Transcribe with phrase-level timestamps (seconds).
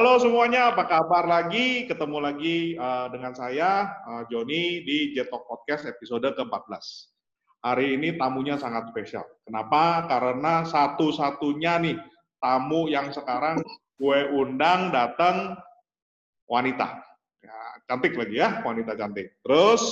[0.00, 1.84] Halo semuanya, apa kabar lagi?
[1.84, 6.72] Ketemu lagi uh, dengan saya, uh, Joni, di Jetok Podcast episode ke-14.
[7.60, 9.28] Hari ini tamunya sangat spesial.
[9.44, 10.08] Kenapa?
[10.08, 11.96] Karena satu-satunya nih
[12.40, 13.60] tamu yang sekarang
[14.00, 15.60] gue undang datang
[16.48, 17.04] wanita.
[17.44, 19.36] Ya, cantik lagi ya, wanita cantik.
[19.44, 19.84] Terus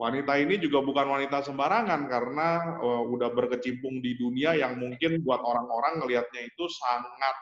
[0.00, 5.44] wanita ini juga bukan wanita sembarangan karena uh, udah berkecimpung di dunia yang mungkin buat
[5.44, 7.36] orang-orang ngelihatnya itu sangat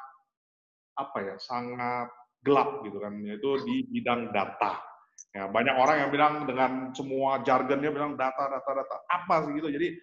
[0.95, 2.09] apa ya sangat
[2.45, 4.79] gelap gitu kan yaitu di bidang data
[5.35, 9.71] ya banyak orang yang bilang dengan semua jargonnya bilang data data data apa sih gitu
[9.73, 9.95] jadi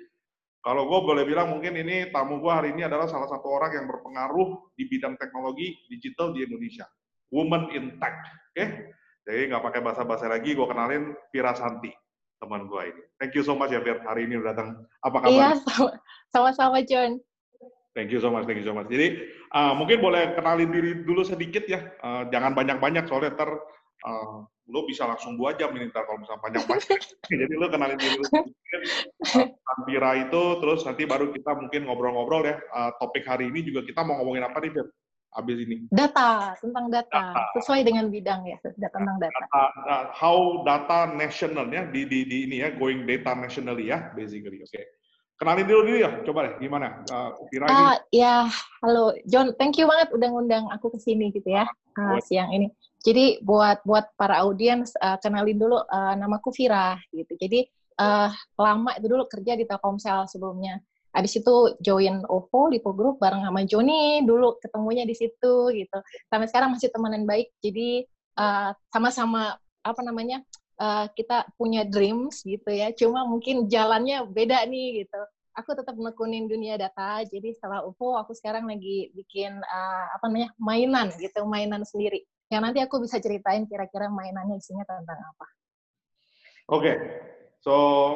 [0.61, 3.85] kalau gue boleh bilang mungkin ini tamu gue hari ini adalah salah satu orang yang
[3.89, 6.85] berpengaruh di bidang teknologi digital di Indonesia
[7.31, 8.67] woman in tech oke okay?
[9.23, 11.93] jadi nggak pakai bahasa-bahasa lagi gue kenalin Vira Santi
[12.41, 13.03] teman gue ini.
[13.21, 14.81] Thank you so much ya Fir, hari ini udah datang.
[15.05, 15.29] Apa kabar?
[15.29, 15.49] Iya,
[16.33, 17.21] sama-sama John.
[17.91, 18.87] Thank you so much, thank you so much.
[18.87, 19.19] Jadi
[19.51, 23.51] uh, mungkin boleh kenalin diri dulu sedikit ya, uh, jangan banyak-banyak soalnya ter
[24.07, 26.99] uh, lo bisa langsung dua jam ini ntar kalau misalnya banyak-banyak.
[27.43, 28.81] Jadi lo kenalin diri dulu sedikit.
[29.71, 32.59] Uh, itu, terus nanti baru kita mungkin ngobrol-ngobrol ya.
[32.75, 34.87] Uh, topik hari ini juga kita mau ngomongin apa nih Fir?
[35.31, 35.87] habis ini?
[35.87, 37.07] Data, tentang data.
[37.07, 37.55] data.
[37.55, 39.31] Sesuai dengan bidang ya, data tentang data.
[39.31, 44.11] data uh, how data national ya, di, di, di ini ya, going data nationally ya,
[44.11, 44.59] basically.
[44.59, 44.71] Oke.
[44.75, 44.85] Okay.
[45.41, 47.01] Kenalin dulu dulu ya, coba deh, gimana?
[47.09, 48.21] Uh, Kira uh, ini.
[48.21, 48.45] Ya,
[48.85, 51.65] halo John, thank you banget udah ngundang aku ke sini gitu ya,
[51.97, 52.69] uh, siang ini.
[53.01, 57.33] Jadi buat buat para audiens, uh, kenalin dulu uh, namaku Vira gitu.
[57.41, 57.65] Jadi
[57.97, 60.77] uh, lama itu dulu kerja di Telkomsel sebelumnya
[61.11, 65.99] Abis itu join OVO, Lipo Group bareng sama Joni dulu ketemunya di situ gitu.
[66.31, 67.51] Sampai sekarang masih temenan baik.
[67.59, 69.43] Jadi sama eh, sama-sama
[69.83, 70.39] apa namanya
[70.81, 72.89] uh, kita punya dreams gitu ya.
[72.97, 75.21] Cuma mungkin jalannya beda nih gitu.
[75.53, 77.21] Aku tetap menekunin dunia data.
[77.27, 82.25] Jadi setelah OVO aku sekarang lagi bikin uh, apa namanya mainan gitu, mainan sendiri.
[82.49, 85.47] Yang nanti aku bisa ceritain kira-kira mainannya isinya tentang apa.
[86.71, 86.95] Oke, okay.
[87.61, 87.75] So,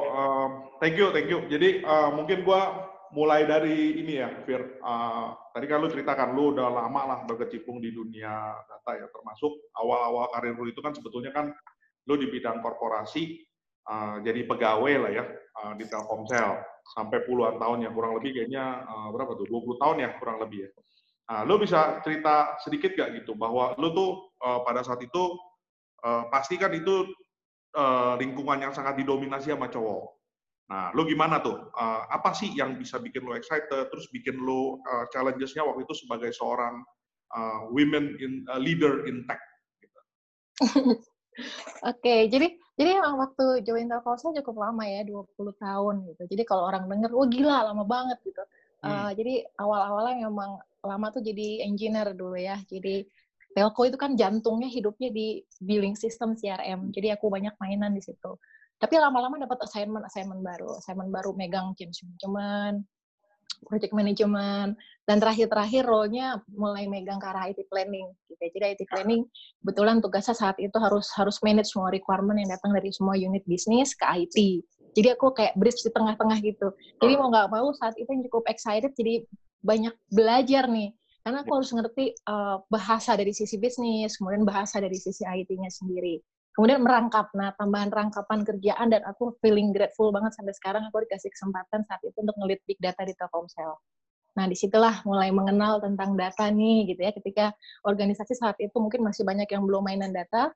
[0.10, 1.46] um, thank you, thank you.
[1.46, 4.80] Jadi uh, mungkin gua mulai dari ini ya, Fir.
[4.82, 9.54] Uh, tadi kan lu ceritakan lu udah lama lah berkecimpung di dunia data ya, termasuk
[9.76, 11.54] awal-awal karir lu itu kan sebetulnya kan
[12.06, 13.42] lu di bidang korporasi,
[13.90, 15.26] uh, jadi pegawai lah ya
[15.62, 16.62] uh, di Telkomsel
[16.96, 19.50] sampai puluhan tahun ya, kurang lebih kayaknya uh, berapa tuh?
[19.50, 20.72] 20 tahun ya kurang lebih ya.
[21.26, 25.34] Nah, lu bisa cerita sedikit gak gitu bahwa lu tuh uh, pada saat itu
[26.06, 27.10] uh, pasti kan itu
[27.74, 30.14] uh, lingkungan yang sangat didominasi sama cowok.
[30.66, 31.70] Nah, lo gimana tuh?
[31.74, 35.94] Uh, apa sih yang bisa bikin lo excited, terus bikin lo uh, challenges-nya waktu itu
[36.06, 36.82] sebagai seorang
[37.34, 39.42] uh, women in uh, leader in tech?
[39.82, 40.00] Gitu.
[41.86, 46.24] Oke, okay, jadi jadi emang waktu join Telkomsel cukup lama ya, 20 tahun gitu.
[46.28, 48.44] Jadi kalau orang denger, oh gila lama banget gitu.
[48.84, 49.10] Hmm.
[49.10, 52.60] Uh, jadi awal-awalnya memang lama tuh jadi engineer dulu ya.
[52.68, 53.08] Jadi
[53.56, 56.92] telco itu kan jantungnya hidupnya di billing system CRM.
[56.92, 58.36] Jadi aku banyak mainan di situ.
[58.76, 62.84] Tapi lama-lama dapat assignment assignment baru, assignment baru megang change management,
[63.64, 64.76] project management,
[65.08, 68.12] dan terakhir-terakhir role-nya mulai megang ke arah IT planning.
[68.28, 68.44] Gitu.
[68.60, 69.24] Jadi IT planning
[69.64, 73.96] kebetulan tugasnya saat itu harus harus manage semua requirement yang datang dari semua unit bisnis
[73.96, 74.38] ke IT.
[74.96, 76.72] Jadi aku kayak bridge di tengah-tengah gitu.
[77.04, 79.28] Jadi mau nggak mau saat itu yang cukup excited, jadi
[79.66, 80.94] banyak belajar nih
[81.26, 86.22] karena aku harus ngerti uh, bahasa dari sisi bisnis, kemudian bahasa dari sisi IT-nya sendiri.
[86.56, 91.28] Kemudian merangkap, nah tambahan rangkapan kerjaan dan aku feeling grateful banget sampai sekarang aku dikasih
[91.28, 93.76] kesempatan saat itu untuk ngelit big data di Telkomsel.
[94.40, 97.12] Nah di situlah mulai mengenal tentang data nih gitu ya.
[97.12, 97.46] Ketika
[97.84, 100.56] organisasi saat itu mungkin masih banyak yang belum mainan data,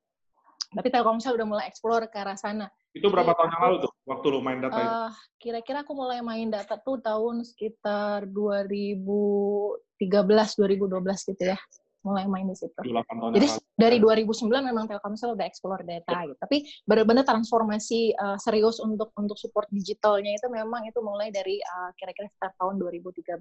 [0.71, 2.71] tapi Telkomsel udah mulai explore ke arah sana.
[2.95, 4.87] Itu berapa tahun yang lalu tuh waktu lu main data uh, itu?
[4.87, 9.03] Eh, kira-kira aku mulai main data tuh tahun sekitar 2000
[9.99, 11.59] 2013 2012 gitu ya
[12.03, 12.79] mulai main di situ.
[13.35, 16.35] Jadi dari 2009 memang Telkomsel udah explore data gitu.
[16.39, 16.57] Tapi
[16.87, 22.31] benar-benar transformasi uh, serius untuk untuk support digitalnya itu memang itu mulai dari uh, kira-kira
[22.31, 23.35] sekitar tahun 2013.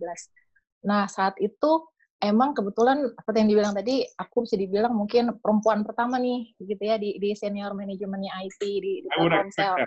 [0.90, 1.86] Nah, saat itu
[2.18, 6.98] emang kebetulan seperti yang dibilang tadi, aku bisa dibilang mungkin perempuan pertama nih gitu ya
[6.98, 9.86] di di senior manajemennya IT di, di Telkomsel.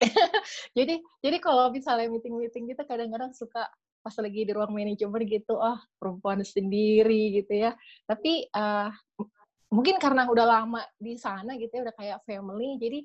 [0.78, 3.68] jadi jadi kalau misalnya meeting-meeting gitu kadang-kadang suka
[4.00, 7.76] pas lagi di ruang manajemen gitu, ah oh, perempuan sendiri gitu ya.
[8.08, 8.88] Tapi uh,
[9.70, 12.98] mungkin karena udah lama di sana gitu ya, udah kayak family, jadi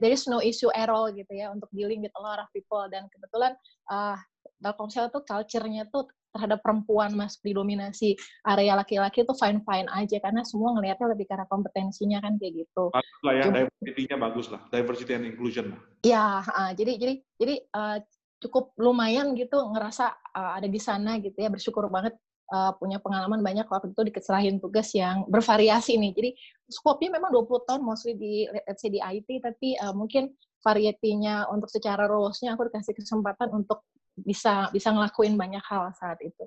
[0.00, 2.82] there is no issue at all gitu ya untuk dealing with a lot of people.
[2.90, 3.54] Dan kebetulan
[3.92, 4.18] uh,
[4.58, 8.12] Telkomsel tuh culture-nya tuh terhadap perempuan masuk didominasi
[8.44, 12.92] area laki-laki tuh fine fine aja karena semua ngelihatnya lebih karena kompetensinya kan kayak gitu.
[12.92, 15.80] Bagus lah ya, diversity-nya bagus lah, diversity and inclusion lah.
[16.04, 17.98] Ya, uh, jadi jadi jadi uh,
[18.38, 22.14] cukup lumayan gitu ngerasa uh, ada di sana gitu ya bersyukur banget
[22.54, 26.12] uh, punya pengalaman banyak waktu itu dikeserahin tugas yang bervariasi nih.
[26.14, 26.30] Jadi
[26.70, 30.32] skopnya memang 20 tahun mostly di let's say di IT tapi uh, mungkin
[30.62, 33.86] varietinya untuk secara roles-nya aku dikasih kesempatan untuk
[34.18, 36.44] bisa bisa ngelakuin banyak hal saat itu.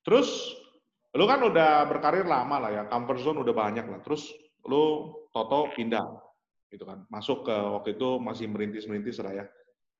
[0.00, 0.56] Terus
[1.16, 4.00] lu kan udah berkarir lama lah ya, comfort zone udah banyak lah.
[4.00, 4.32] Terus
[4.64, 6.04] lu toto pindah
[6.72, 7.04] gitu kan.
[7.12, 9.44] Masuk ke waktu itu masih merintis-merintis lah ya.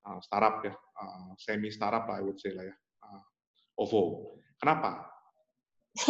[0.07, 2.77] Uh, startup ya, uh, semi startup lah I would say lah ya.
[3.03, 3.23] Uh,
[3.83, 4.03] OVO.
[4.63, 5.03] Kenapa?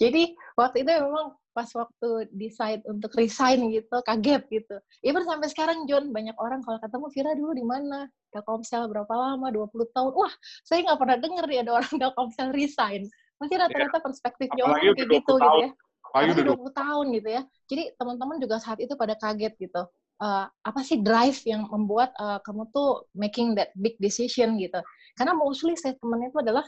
[0.00, 4.76] Jadi waktu itu memang pas waktu decide untuk resign gitu, kaget gitu.
[5.02, 8.06] Even sampai sekarang John, banyak orang kalau ketemu Vira dulu di mana?
[8.30, 9.50] Telkomsel berapa lama?
[9.50, 10.12] 20 tahun.
[10.14, 13.08] Wah, saya nggak pernah denger nih ada orang Telkomsel resign.
[13.42, 13.66] Mungkin iya.
[13.66, 15.40] rata-rata perspektifnya orang kayak gitu tahun.
[15.42, 15.70] gitu ya.
[16.08, 17.42] Apalagi 20 tahun gitu ya.
[17.68, 19.82] Jadi teman-teman juga saat itu pada kaget gitu.
[20.18, 24.82] Uh, apa sih drive yang membuat uh, kamu tuh making that big decision gitu.
[25.14, 26.66] Karena mostly statementnya itu adalah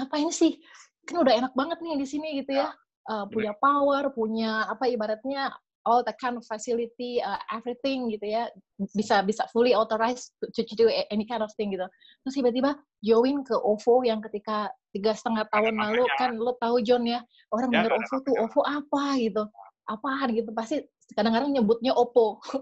[0.00, 0.56] ngapain sih?
[1.04, 2.72] Kan udah enak banget nih di sini gitu ya.
[3.08, 5.48] Uh, punya power punya apa ibaratnya
[5.88, 8.48] all the kind of facility uh, everything gitu ya.
[8.96, 11.84] Bisa bisa fully authorized to, to do any kind of thing gitu.
[12.24, 16.04] Terus tiba-tiba join ke OVO yang ketika tiga setengah tahun lalu.
[16.16, 17.20] kan lo tahu John ya
[17.52, 19.44] orang ya, OVO tuh OVO apa gitu
[19.88, 20.84] apaan gitu pasti
[21.16, 22.60] kadang-kadang nyebutnya Oppo ya,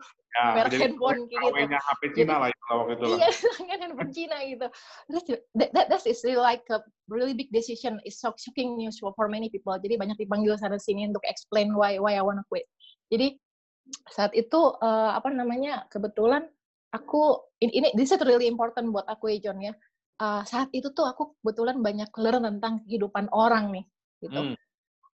[0.63, 1.47] merek handphone gitu.
[1.75, 3.31] HP Cina lah itu waktu itu Iya,
[3.83, 4.67] handphone Cina gitu.
[5.11, 5.23] Terus
[5.59, 6.79] that, that, that is really like a
[7.11, 7.99] really big decision.
[8.07, 9.75] It's so shocking news for, many people.
[9.75, 12.71] Jadi banyak dipanggil sana sini untuk explain why why I wanna quit.
[13.11, 13.35] Jadi
[14.11, 16.47] saat itu uh, apa namanya kebetulan
[16.95, 19.75] aku ini, ini this is really important buat aku ya John ya.
[20.17, 23.85] Uh, saat itu tuh aku kebetulan banyak learn tentang kehidupan orang nih
[24.23, 24.41] gitu.
[24.53, 24.57] Hmm.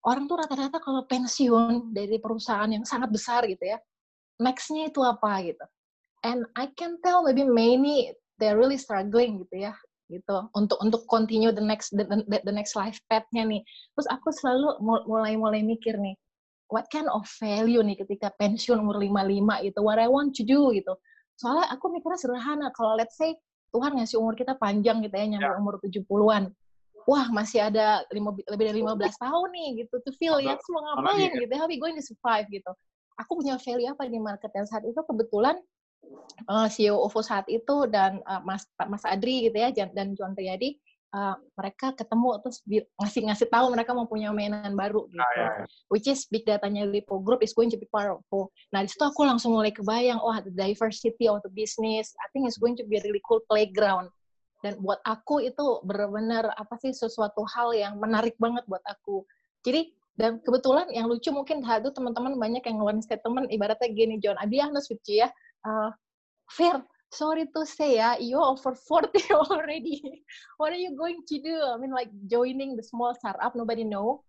[0.03, 3.79] Orang tuh rata-rata kalau pensiun dari perusahaan yang sangat besar gitu ya,
[4.43, 5.65] nextnya itu apa gitu.
[6.27, 9.75] And I can tell maybe many they're really struggling gitu ya
[10.11, 13.63] gitu untuk untuk continue the next the, the, the next life path-nya nih.
[13.97, 16.19] Terus aku selalu mulai mulai mikir nih,
[16.69, 20.73] what kind of value nih ketika pensiun umur 55 itu what I want to do
[20.73, 20.97] gitu.
[21.37, 23.37] Soalnya aku mikirnya sederhana, kalau let's say
[23.73, 25.61] Tuhan ngasih umur kita panjang gitu ya, nyampe yeah.
[25.61, 26.53] umur 70-an.
[27.03, 31.35] Wah, masih ada lima, lebih dari 15 tahun nih gitu to feel ya, semua ngapain
[31.35, 32.71] gitu, how we going to survive gitu
[33.21, 35.57] aku punya value apa di market dan saat itu kebetulan
[36.49, 40.33] uh, eh, CEO OVO saat itu dan uh, Mas Mas Adri gitu ya dan John
[40.33, 40.79] Riyadi
[41.13, 42.65] uh, mereka ketemu terus
[42.99, 45.21] ngasih ngasih tahu mereka mau punya mainan baru gitu.
[45.21, 45.65] Ah, ya, ya.
[45.93, 48.51] Which is big datanya Lipo Group is going to be part of OVO.
[48.73, 52.27] Nah, di situ aku langsung mulai kebayang, wah, oh, the diversity of the business, I
[52.33, 54.09] think it's going to be a really cool playground.
[54.63, 59.27] Dan buat aku itu benar-benar apa sih sesuatu hal yang menarik banget buat aku.
[59.67, 64.37] Jadi dan kebetulan yang lucu mungkin itu teman-teman banyak yang ngeluarin statement ibaratnya gini John,
[64.39, 65.29] Abi honest with you ya,
[65.65, 65.89] uh,
[66.53, 69.09] Fair, sorry to say ya, you over 40
[69.49, 70.05] already.
[70.61, 71.57] What are you going to do?
[71.57, 74.21] I mean like joining the small startup, nobody know.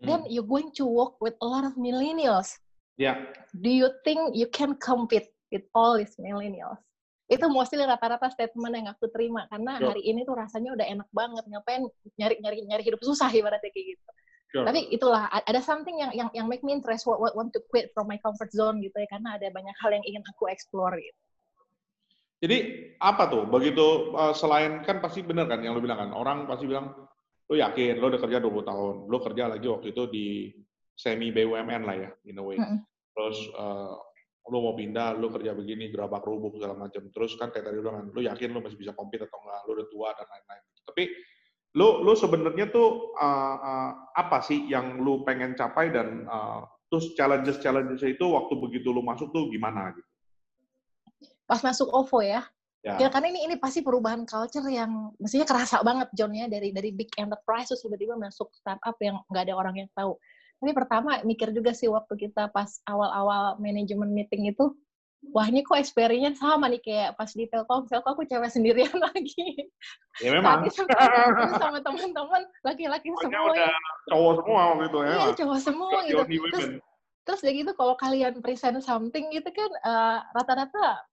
[0.00, 0.06] Hmm.
[0.08, 2.56] Then you're going to work with a lot of millennials.
[2.96, 3.28] Yeah.
[3.60, 6.80] Do you think you can compete with all these millennials?
[7.26, 11.44] Itu mostly rata-rata statement yang aku terima karena hari ini tuh rasanya udah enak banget
[11.50, 11.82] ngapain
[12.14, 14.10] nyari nyari hidup susah ibaratnya kayak gitu.
[14.46, 14.62] Sure.
[14.62, 17.90] Tapi itulah ada something yang yang yang make me interest what, what want to quit
[17.90, 21.20] from my comfort zone gitu ya karena ada banyak hal yang ingin aku explore gitu.
[22.46, 22.56] Jadi
[23.02, 26.70] apa tuh begitu uh, selain kan pasti benar kan yang lu bilang kan orang pasti
[26.70, 26.94] bilang
[27.50, 30.26] lu yakin lu udah kerja 20 tahun, lu kerja lagi waktu itu di
[30.94, 32.54] semi BUMN lah ya in a way.
[32.54, 32.78] Mm -hmm.
[33.16, 33.98] Terus uh,
[34.46, 37.10] lu mau pindah, lu kerja begini, gerabak rubuk segala macam.
[37.10, 39.70] Terus kan kayak tadi lu bilang, lu yakin lu masih bisa compete atau enggak, lu
[39.74, 40.62] udah tua dan lain-lain.
[40.86, 41.04] Tapi
[41.76, 47.12] lu lu sebenarnya tuh uh, uh, apa sih yang lu pengen capai dan uh, terus
[47.18, 50.10] challenges challenges itu waktu begitu lu masuk tuh gimana gitu?
[51.44, 52.42] Pas masuk OVO ya.
[52.86, 53.02] Ya.
[53.02, 56.94] ya karena ini ini pasti perubahan culture yang mestinya kerasa banget John ya dari dari
[56.94, 60.14] big enterprise terus tiba-tiba masuk startup yang nggak ada orang yang tahu.
[60.56, 64.72] Tapi pertama mikir juga sih waktu kita pas awal-awal manajemen meeting itu
[65.34, 69.68] wah ini kok experience sama nih kayak pas di Telkomsel kok aku cewek sendirian lagi.
[70.22, 70.64] Ya memang.
[71.60, 73.52] sama teman-teman laki-laki semua.
[73.52, 73.72] Udah
[74.08, 75.14] cowok semua gitu ya.
[75.16, 76.22] Iya cowok semua gitu.
[76.24, 76.66] Terus,
[77.26, 81.04] terus udah gitu kalau kalian present something gitu kan uh, rata-rata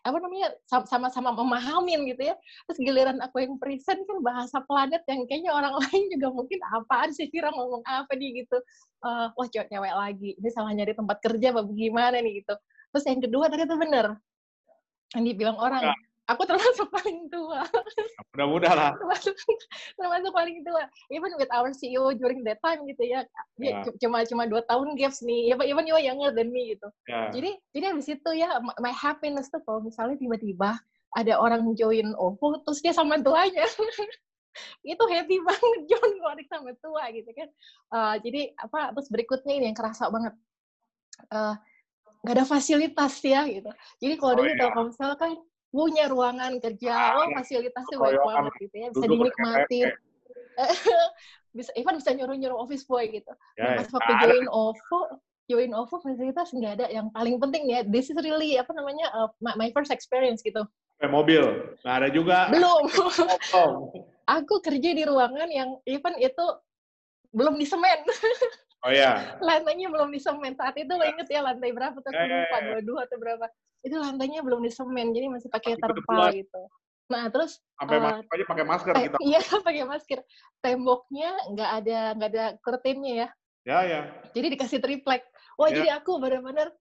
[0.00, 0.48] apa namanya
[0.88, 2.34] sama-sama memahamin gitu ya.
[2.68, 7.10] Terus giliran aku yang present kan bahasa planet yang kayaknya orang lain juga mungkin apaan
[7.12, 8.56] sih kira ngomong apa nih gitu.
[9.00, 10.30] Uh, wah cewek-cewek lagi.
[10.36, 12.54] Ini salah nyari tempat kerja apa gimana nih gitu.
[12.92, 14.06] Terus yang kedua ternyata bener.
[15.16, 15.94] Yang dibilang orang, ya.
[16.30, 17.66] Aku termasuk paling tua.
[18.34, 18.90] Mudah-mudah lah.
[18.94, 19.34] termasuk,
[19.98, 20.86] termasuk paling tua.
[21.10, 23.26] Even with our CEO during that time gitu ya.
[23.58, 23.82] ya.
[23.98, 25.54] Cuma cuma dua tahun gaps nih.
[25.54, 26.88] Even, even you are younger than me gitu.
[27.10, 27.34] Ya.
[27.34, 30.78] Jadi jadi habis itu ya my happiness tuh kalau misalnya tiba-tiba
[31.18, 33.66] ada orang join OVO terus dia sama tuanya.
[34.84, 37.48] itu happy banget John Warwick sampai tua gitu kan
[37.94, 40.34] uh, jadi apa terus berikutnya ini yang kerasa banget
[41.30, 41.54] uh,
[42.20, 43.70] nggak ada fasilitas ya gitu
[44.02, 44.58] jadi kalau oh, dulu iya.
[44.60, 45.32] Telkomsel kan
[45.70, 47.14] punya ruangan kerja.
[47.14, 48.88] Ah, oh fasilitasnya banyak banget gitu ya.
[48.90, 49.86] Bisa dinikmatin.
[51.56, 53.32] bisa even bisa nyuruh nyuruh office boy gitu.
[53.58, 54.98] Ya, nah, pas waktu join OVO
[55.50, 56.86] join OVO fasilitas nggak ada.
[56.90, 60.62] Yang paling penting ya this is really apa namanya uh, my first experience gitu.
[61.00, 61.42] Kayak mobil,
[61.80, 62.38] nggak ada juga.
[62.52, 62.82] Belum.
[64.38, 66.46] aku kerja di ruangan yang even itu
[67.34, 67.98] belum di semen.
[68.80, 69.36] Oh iya.
[69.44, 70.56] lantainya belum di semen.
[70.56, 72.12] Saat itu lo inget ya lantai berapa tuh?
[72.16, 72.58] Ya, ya, ya.
[72.64, 73.44] Dua dua atau berapa?
[73.84, 76.62] Itu lantainya belum di semen, jadi masih pakai terpal gitu.
[77.10, 79.18] Nah terus sampai uh, masuk aja pakai masker kita.
[79.20, 80.18] Iya pakai masker.
[80.62, 83.28] Temboknya nggak ada nggak ada kurtinnya ya.
[83.68, 84.00] Ya ya.
[84.32, 85.26] Jadi dikasih triplek.
[85.60, 85.84] Wah ya.
[85.84, 86.72] jadi aku benar-benar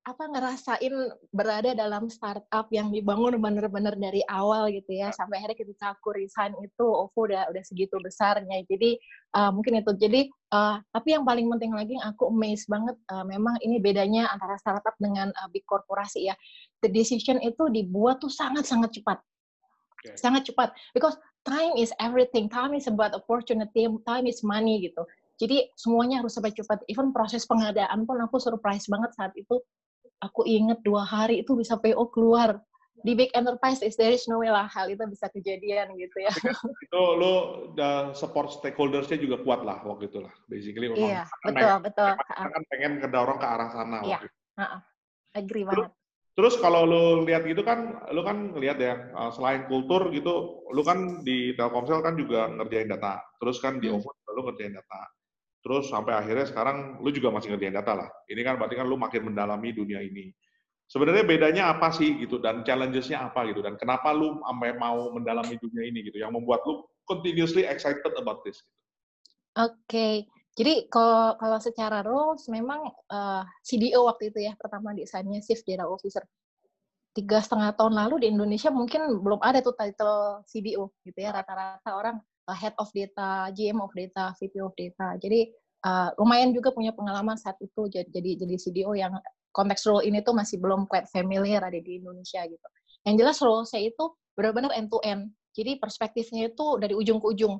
[0.00, 0.94] apa ngerasain
[1.28, 6.56] berada dalam startup yang dibangun bener-bener dari awal gitu ya sampai akhirnya ketika aku resign
[6.64, 8.64] itu OVO udah udah segitu besarnya.
[8.64, 8.96] Jadi
[9.36, 9.92] uh, mungkin itu.
[10.00, 14.32] Jadi uh, tapi yang paling penting lagi yang aku amazed banget uh, memang ini bedanya
[14.32, 16.34] antara startup dengan uh, big korporasi ya.
[16.80, 19.20] The decision itu dibuat tuh sangat sangat cepat.
[20.00, 20.16] Okay.
[20.16, 20.72] sangat cepat.
[20.96, 21.12] Because
[21.44, 22.48] time is everything.
[22.48, 25.04] Time is about opportunity time is money gitu.
[25.36, 26.84] Jadi semuanya harus sampai cepat.
[26.88, 29.60] Even proses pengadaan pun aku surprise banget saat itu
[30.20, 32.60] aku inget dua hari itu bisa PO keluar
[33.00, 36.32] di big enterprise is there is no way lah hal itu bisa kejadian gitu ya.
[36.84, 37.32] itu lo
[37.72, 40.32] the support stakeholdersnya juga kuat lah waktu itu lah.
[40.46, 42.10] Basically iya, kan betul pengen, betul.
[42.28, 43.98] Kan pengen kedorong ke arah sana.
[44.04, 44.80] Iya, uh -uh.
[45.32, 45.92] agree banget.
[46.38, 50.82] Terus kalau lo lihat gitu kan, lo kan lihat ya uh, selain kultur gitu, lo
[50.86, 53.20] kan di Telkomsel kan juga ngerjain data.
[53.42, 53.98] Terus kan di hmm.
[54.00, 55.00] OVO lo ngerjain data.
[55.60, 58.08] Terus sampai akhirnya sekarang lu juga masih ngerjain data lah.
[58.32, 60.32] Ini kan berarti kan lu makin mendalami dunia ini.
[60.90, 65.54] Sebenarnya bedanya apa sih gitu dan challenges-nya apa gitu dan kenapa lu sampai mau mendalami
[65.62, 68.58] dunia ini gitu yang membuat lu continuously excited about this.
[68.58, 68.74] Gitu.
[69.60, 70.14] Oke, okay.
[70.58, 75.58] jadi kalau kalau secara roles memang uh, eh, CDO waktu itu ya pertama desainnya Chief
[75.62, 76.26] Data Officer.
[77.10, 81.90] Tiga setengah tahun lalu di Indonesia mungkin belum ada tuh title CDO gitu ya rata-rata
[81.90, 85.18] orang uh, head of data, GM of data, VP of data.
[85.20, 85.50] Jadi
[85.84, 89.12] uh, lumayan juga punya pengalaman saat itu jadi jadi jadi CDO yang
[89.50, 92.66] konteks role ini tuh masih belum quite familiar ada di Indonesia gitu.
[93.04, 94.04] Yang jelas role saya itu
[94.38, 95.34] benar-benar end to end.
[95.50, 97.58] Jadi perspektifnya itu dari ujung ke ujung.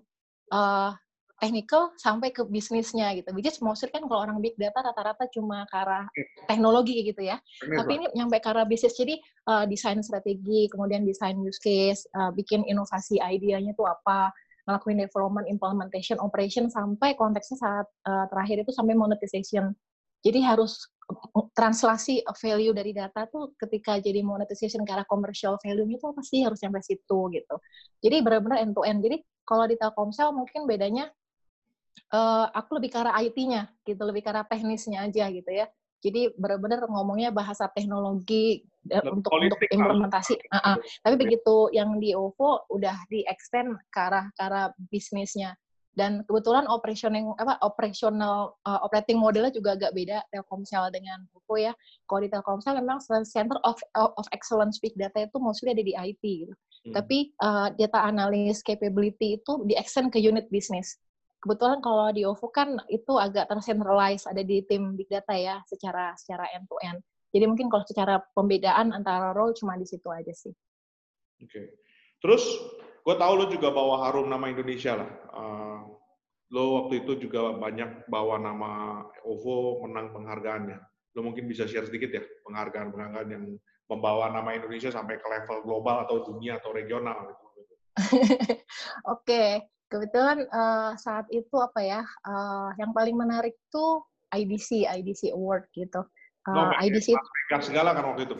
[0.50, 0.94] Uh,
[1.40, 3.32] technical sampai ke bisnisnya gitu.
[3.32, 6.04] Which is mostly kan kalau orang big data rata-rata cuma ke arah
[6.46, 7.40] teknologi gitu ya.
[7.64, 8.94] Benar, Tapi ini nyampe ke arah bisnis.
[8.94, 9.16] Jadi
[9.48, 14.28] uh, desain strategi, kemudian desain use case, uh, bikin inovasi idenya tuh apa,
[14.70, 19.74] ngelakuin development, implementation, operation sampai konteksnya saat uh, terakhir itu sampai monetization.
[20.22, 20.86] Jadi harus
[21.58, 26.62] translasi value dari data tuh ketika jadi monetization ke arah commercial value itu pasti harus
[26.62, 27.56] sampai situ gitu.
[27.98, 29.02] Jadi benar-benar end to end.
[29.02, 31.10] Jadi kalau di Telkomsel mungkin bedanya
[32.14, 35.66] uh, aku lebih ke arah IT-nya gitu, lebih ke arah teknisnya aja gitu ya.
[36.00, 40.40] Jadi benar-benar ngomongnya bahasa teknologi untuk untuk implementasi.
[40.48, 40.76] Uh -uh.
[41.04, 45.52] Tapi begitu yang di OVO udah di extend ke arah ke arah bisnisnya.
[45.90, 51.72] Dan kebetulan operational apa operational uh, operating modelnya juga agak beda Telkomsel dengan OVO ya.
[52.08, 56.22] Kalau di Telkomsel memang center of of excellence big data itu mostly ada di IT
[56.22, 56.54] gitu.
[56.88, 56.94] Hmm.
[56.96, 60.96] Tapi uh, data analysis capability itu di extend ke unit bisnis
[61.40, 66.12] kebetulan kalau di OVO kan itu agak tercentralize ada di tim big data ya secara
[66.14, 67.00] secara end to end.
[67.30, 70.50] Jadi mungkin kalau secara pembedaan antara role cuma di situ aja sih.
[71.40, 71.46] Oke.
[71.46, 71.66] Okay.
[72.20, 72.42] Terus
[73.00, 75.10] gue tahu lo juga bawa harum nama Indonesia lah.
[75.32, 75.80] Uh,
[76.50, 80.78] lo waktu itu juga banyak bawa nama OVO menang penghargaannya.
[81.14, 83.44] Lo mungkin bisa share sedikit ya penghargaan-penghargaan yang
[83.86, 87.46] membawa nama Indonesia sampai ke level global atau dunia atau regional gitu.
[88.06, 88.62] Oke,
[89.06, 89.50] okay
[89.90, 96.06] kebetulan uh, saat itu apa ya uh, yang paling menarik tuh IDC IDC Award gitu
[96.48, 97.12] uh, no, IDC
[97.50, 98.36] Las segala kan waktu itu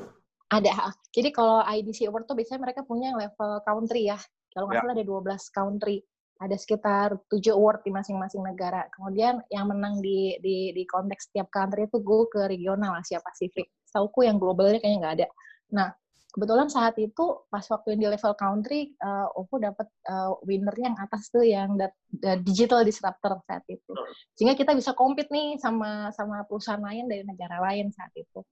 [0.51, 4.19] ada jadi kalau IDC Award tuh biasanya mereka punya yang level country ya
[4.55, 4.83] kalau nggak ya.
[4.87, 5.97] salah ada 12 country
[6.41, 8.89] ada sekitar 7 award di masing-masing negara.
[8.97, 13.69] Kemudian yang menang di di di konteks setiap country itu gue ke regional Asia Pasifik.
[13.85, 15.29] Sauku yang globalnya kayaknya nggak ada.
[15.77, 15.89] Nah,
[16.31, 20.99] kebetulan saat itu pas waktu yang di level country uh, OVO dapat uh, winnernya yang
[21.03, 21.91] atas tuh yang dat,
[22.23, 23.93] uh, digital disruptor saat itu.
[24.39, 28.47] Sehingga kita bisa compete nih sama sama perusahaan lain dari negara lain saat itu.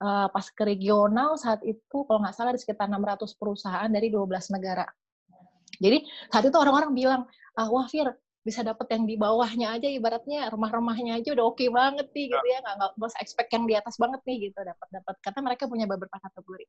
[0.00, 4.56] Uh, pas ke regional saat itu kalau nggak salah ada sekitar 600 perusahaan dari 12
[4.56, 4.88] negara.
[5.76, 7.22] Jadi saat itu orang-orang bilang
[7.60, 8.08] ah, wah Fir
[8.40, 12.46] bisa dapat yang di bawahnya aja ibaratnya rumah-rumahnya aja udah oke okay banget nih gitu
[12.48, 12.58] ya.
[12.64, 14.58] Nggak nggak bos expect yang di atas banget nih gitu.
[14.64, 16.64] Dapat dapat karena mereka punya beberapa kategori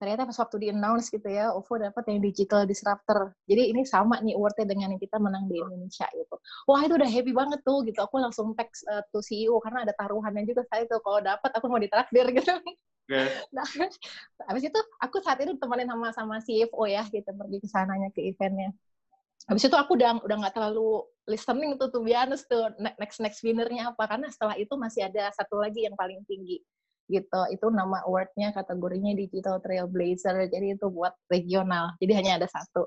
[0.00, 3.36] ternyata pas waktu di announce gitu ya, OVO dapat yang digital disruptor.
[3.44, 6.40] Jadi ini sama nih awardnya dengan yang kita menang di Indonesia gitu.
[6.64, 8.00] Wah itu udah happy banget tuh gitu.
[8.00, 11.66] Aku langsung text uh, to CEO karena ada taruhannya juga saya itu kalau dapat aku
[11.68, 12.56] mau ditraktir gitu.
[13.10, 13.26] Okay.
[13.56, 13.66] Nah,
[14.46, 18.22] habis itu aku saat itu temenin sama sama CFO ya gitu pergi ke sananya ke
[18.22, 18.70] eventnya.
[19.50, 23.90] Habis itu aku udah udah nggak terlalu listening tuh tuh biasa tuh next next winnernya
[23.90, 26.62] apa karena setelah itu masih ada satu lagi yang paling tinggi
[27.10, 27.40] gitu.
[27.50, 30.46] Itu nama awardnya kategorinya Digital Trailblazer.
[30.46, 31.98] Jadi itu buat regional.
[31.98, 32.86] Jadi hanya ada satu.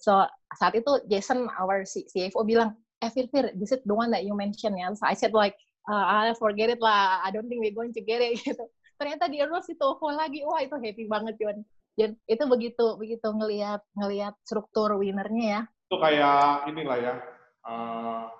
[0.00, 0.24] So
[0.56, 2.72] saat itu Jason, our CFO bilang,
[3.04, 4.88] eh Fir, Fir, this is the one that you mentioned ya.
[4.96, 5.54] So I said like,
[5.90, 7.20] uh, I forget it lah.
[7.20, 8.64] I don't think we're going to get it gitu.
[8.98, 10.42] Ternyata di Earls itu full lagi.
[10.42, 11.62] Wah itu happy banget John.
[11.98, 15.60] Dan itu begitu begitu ngelihat ngelihat struktur winernya ya.
[15.90, 17.14] Itu kayak inilah ya.
[17.66, 18.30] Uh,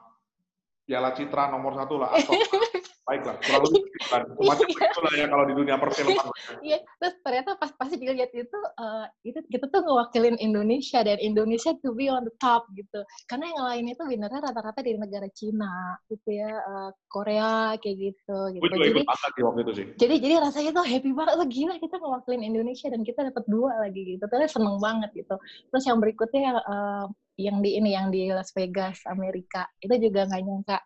[0.89, 2.33] Piala Citra nomor satu lah atau
[3.07, 4.87] baiklah kurang lebih semacam iya.
[4.91, 6.27] itulah ya kalau di dunia perfilman.
[6.63, 11.75] Iya terus ternyata pas pas dilihat itu uh, itu kita tuh ngewakilin Indonesia dan Indonesia
[11.83, 13.03] to be on the top gitu.
[13.27, 18.39] Karena yang lain itu winnernya rata-rata dari negara Cina gitu ya uh, Korea kayak gitu
[18.57, 18.63] gitu.
[18.63, 19.87] Gue jadi ikut waktu itu sih.
[19.99, 21.35] jadi jadi rasanya tuh happy banget.
[21.39, 24.25] Tuh gila kita ngewakilin Indonesia dan kita dapat dua lagi gitu.
[24.29, 25.35] Terus seneng banget gitu.
[25.71, 27.07] Terus yang berikutnya uh,
[27.39, 29.71] yang di ini yang di Las Vegas Amerika.
[29.79, 30.79] Itu juga nggak nyangka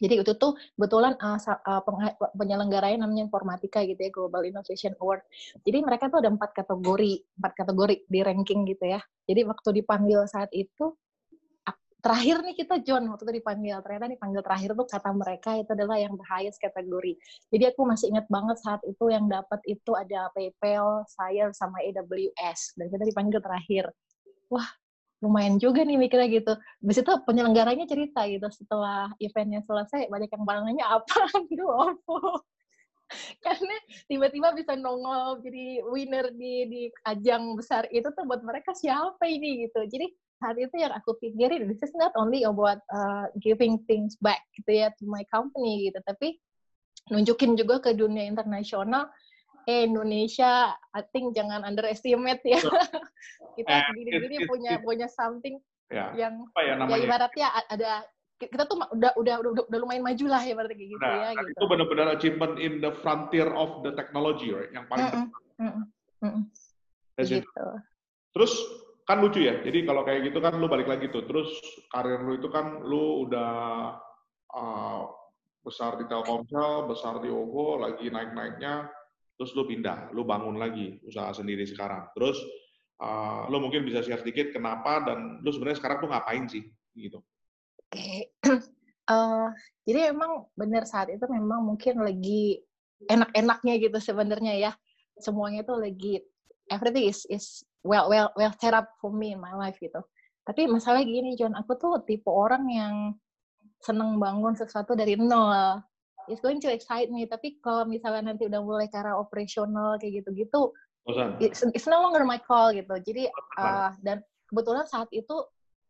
[0.00, 1.82] jadi itu tuh kebetulan uh, uh,
[2.32, 5.20] penyelenggaranya namanya Informatika gitu ya, Global Innovation Award.
[5.68, 9.00] Jadi mereka tuh ada empat kategori, empat kategori di ranking gitu ya.
[9.28, 10.96] Jadi waktu dipanggil saat itu,
[12.02, 15.96] terakhir nih kita John waktu itu dipanggil, ternyata dipanggil terakhir tuh kata mereka itu adalah
[16.02, 17.14] yang the highest kategori.
[17.54, 22.74] Jadi aku masih ingat banget saat itu yang dapat itu ada PayPal, Sire, sama AWS.
[22.74, 23.86] Dan kita dipanggil terakhir.
[24.50, 24.66] Wah,
[25.22, 26.52] lumayan juga nih mikirnya gitu.
[26.82, 31.66] Habis itu penyelenggaranya cerita gitu setelah eventnya selesai banyak yang barangnya apa gitu.
[33.44, 33.76] Karena
[34.10, 39.70] tiba-tiba bisa nongol jadi winner di di ajang besar itu tuh buat mereka siapa ini
[39.70, 39.86] gitu.
[39.86, 40.10] Jadi
[40.42, 44.82] saat itu yang aku pikirin this is not only about uh, giving things back gitu
[44.82, 46.42] ya to my company gitu, tapi
[47.14, 49.06] nunjukin juga ke dunia internasional
[49.68, 52.58] eh Indonesia I think jangan underestimate ya.
[53.58, 55.60] kita eh, sendiri-sendiri punya punya something
[55.92, 56.12] ya.
[56.16, 56.96] yang apa ya, namanya?
[56.96, 57.92] ya ibaratnya ada
[58.42, 61.28] kita tuh udah udah udah, udah lumayan maju lah ya berarti kayak gitu nah, ya
[61.38, 61.50] gitu.
[61.54, 64.72] Itu benar-benar achievement in the frontier of the technology, right?
[64.74, 65.26] Yang paling mm -mm,
[65.62, 66.42] mm -mm.
[67.22, 67.66] Gitu.
[68.34, 68.52] Terus
[69.06, 69.62] kan lucu ya.
[69.62, 71.22] Jadi kalau kayak gitu kan lu balik lagi tuh.
[71.22, 71.54] Terus
[71.94, 73.52] karir lu itu kan lu udah
[74.50, 75.02] uh,
[75.62, 78.90] besar di Telkomsel, besar di OVO, lagi naik-naiknya
[79.42, 82.06] terus lu pindah, lu bangun lagi usaha sendiri sekarang.
[82.14, 82.38] Terus
[83.02, 86.62] uh, lu mungkin bisa share sedikit kenapa dan lu sebenarnya sekarang tuh ngapain sih
[86.94, 87.18] gitu.
[87.90, 88.30] Oke.
[89.10, 89.50] Uh,
[89.90, 92.62] jadi emang benar saat itu memang mungkin lagi
[93.10, 94.72] enak-enaknya gitu sebenarnya ya.
[95.18, 96.22] Semuanya tuh lagi
[96.70, 99.98] everything is is well well well set up for me in my life gitu.
[100.46, 102.94] Tapi masalah gini John, aku tuh tipe orang yang
[103.82, 105.82] seneng bangun sesuatu dari nol
[106.28, 107.26] it's going to excite me.
[107.26, 110.70] Tapi kalau misalnya nanti udah mulai ke arah operasional kayak gitu-gitu,
[111.42, 112.94] it's, it's no longer my call gitu.
[113.02, 113.26] Jadi
[113.58, 115.34] uh, dan kebetulan saat itu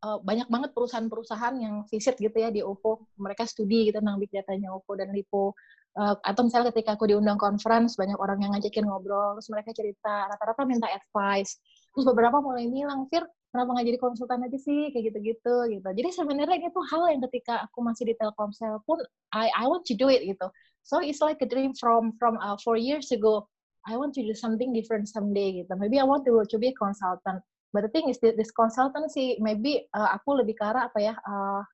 [0.06, 3.06] uh, banyak banget perusahaan-perusahaan yang visit gitu ya di OVO.
[3.20, 5.52] Mereka studi gitu tentang big data-nya OVO dan Lipo.
[5.92, 10.24] Uh, atau misalnya ketika aku diundang conference, banyak orang yang ngajakin ngobrol, terus mereka cerita,
[10.24, 11.60] rata-rata minta advice.
[11.92, 14.90] Terus beberapa mulai bilang, Fir, kenapa nggak jadi konsultan aja sih?
[14.90, 15.88] Kayak gitu-gitu gitu.
[15.92, 18.98] Jadi sebenarnya itu hal yang ketika aku masih di Telkomsel pun
[19.36, 20.48] I I want to do it gitu.
[20.82, 23.46] So it's like a dream from from uh, four years ago.
[23.84, 25.76] I want to do something different someday gitu.
[25.76, 27.44] Maybe I want to to be a consultant.
[27.72, 31.64] But the thing is this consultancy maybe uh, aku lebih ke arah apa ya uh,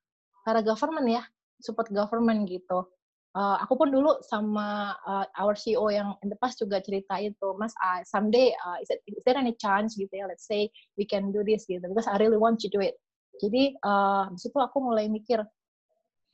[0.43, 1.23] ke arah government ya
[1.59, 2.87] support government gitu
[3.35, 7.47] uh, aku pun dulu sama uh, our CEO yang in the past juga cerita itu,
[7.59, 11.05] Mas, uh, someday uh, is, it, is there any chance gitu ya, let's say we
[11.05, 12.97] can do this gitu, because I really want to do it.
[13.39, 15.39] Jadi uh, di situ aku mulai mikir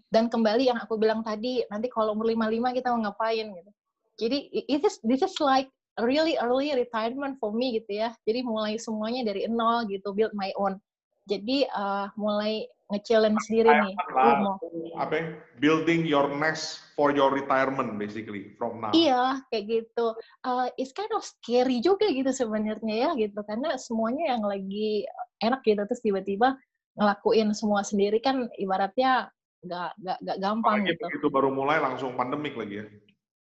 [0.09, 3.71] dan kembali yang aku bilang tadi, nanti kalau umur 55 kita mau ngapain gitu.
[4.15, 4.37] Jadi
[4.71, 5.67] it is this is like
[5.99, 8.15] really early retirement for me gitu ya.
[8.23, 10.79] Jadi mulai semuanya dari nol gitu, build my own.
[11.27, 13.93] Jadi uh, mulai nge-challenge sendiri nih.
[14.13, 14.57] Lah,
[15.01, 15.25] apa ya?
[15.57, 18.93] Building your nest for your retirement basically from now.
[18.93, 20.13] Iya, kayak gitu.
[20.45, 25.09] Uh, it's kind of scary juga gitu sebenarnya ya gitu karena semuanya yang lagi
[25.41, 26.55] enak gitu terus tiba-tiba
[26.95, 29.27] ngelakuin semua sendiri kan ibaratnya
[29.65, 31.05] nggak nggak nggak gampang Apalagi gitu.
[31.19, 32.85] Itu baru mulai langsung pandemik lagi ya.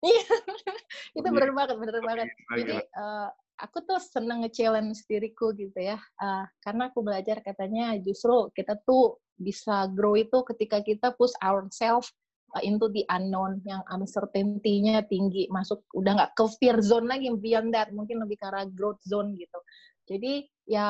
[0.03, 0.23] Iya,
[1.19, 2.27] itu bener banget, bener banget.
[2.59, 3.29] Jadi uh,
[3.63, 5.95] aku tuh seneng nge-challenge diriku gitu ya.
[6.19, 12.11] Uh, karena aku belajar katanya justru kita tuh bisa grow itu ketika kita push ourselves
[12.53, 17.71] uh, into the unknown yang uncertainty-nya tinggi masuk udah nggak ke fear zone lagi beyond
[17.71, 19.59] that mungkin lebih ke arah growth zone gitu.
[20.03, 20.87] Jadi ya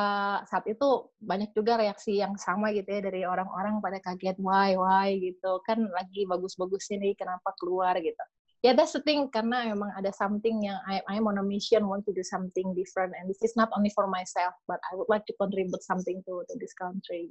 [0.50, 5.14] saat itu banyak juga reaksi yang sama gitu ya dari orang-orang pada kaget why why?
[5.22, 5.62] gitu.
[5.70, 8.26] Kan lagi bagus-bagusnya nih kenapa keluar gitu
[8.64, 12.08] yeah, that's the thing karena memang ada something yang I I'm on a mission want
[12.08, 15.28] to do something different and this is not only for myself but I would like
[15.28, 17.28] to contribute something to to this country.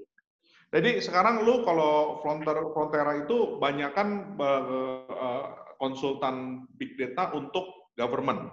[0.73, 5.45] Jadi sekarang lu kalau Fronter Frontera itu banyak kan uh,
[5.77, 8.49] konsultan big data untuk government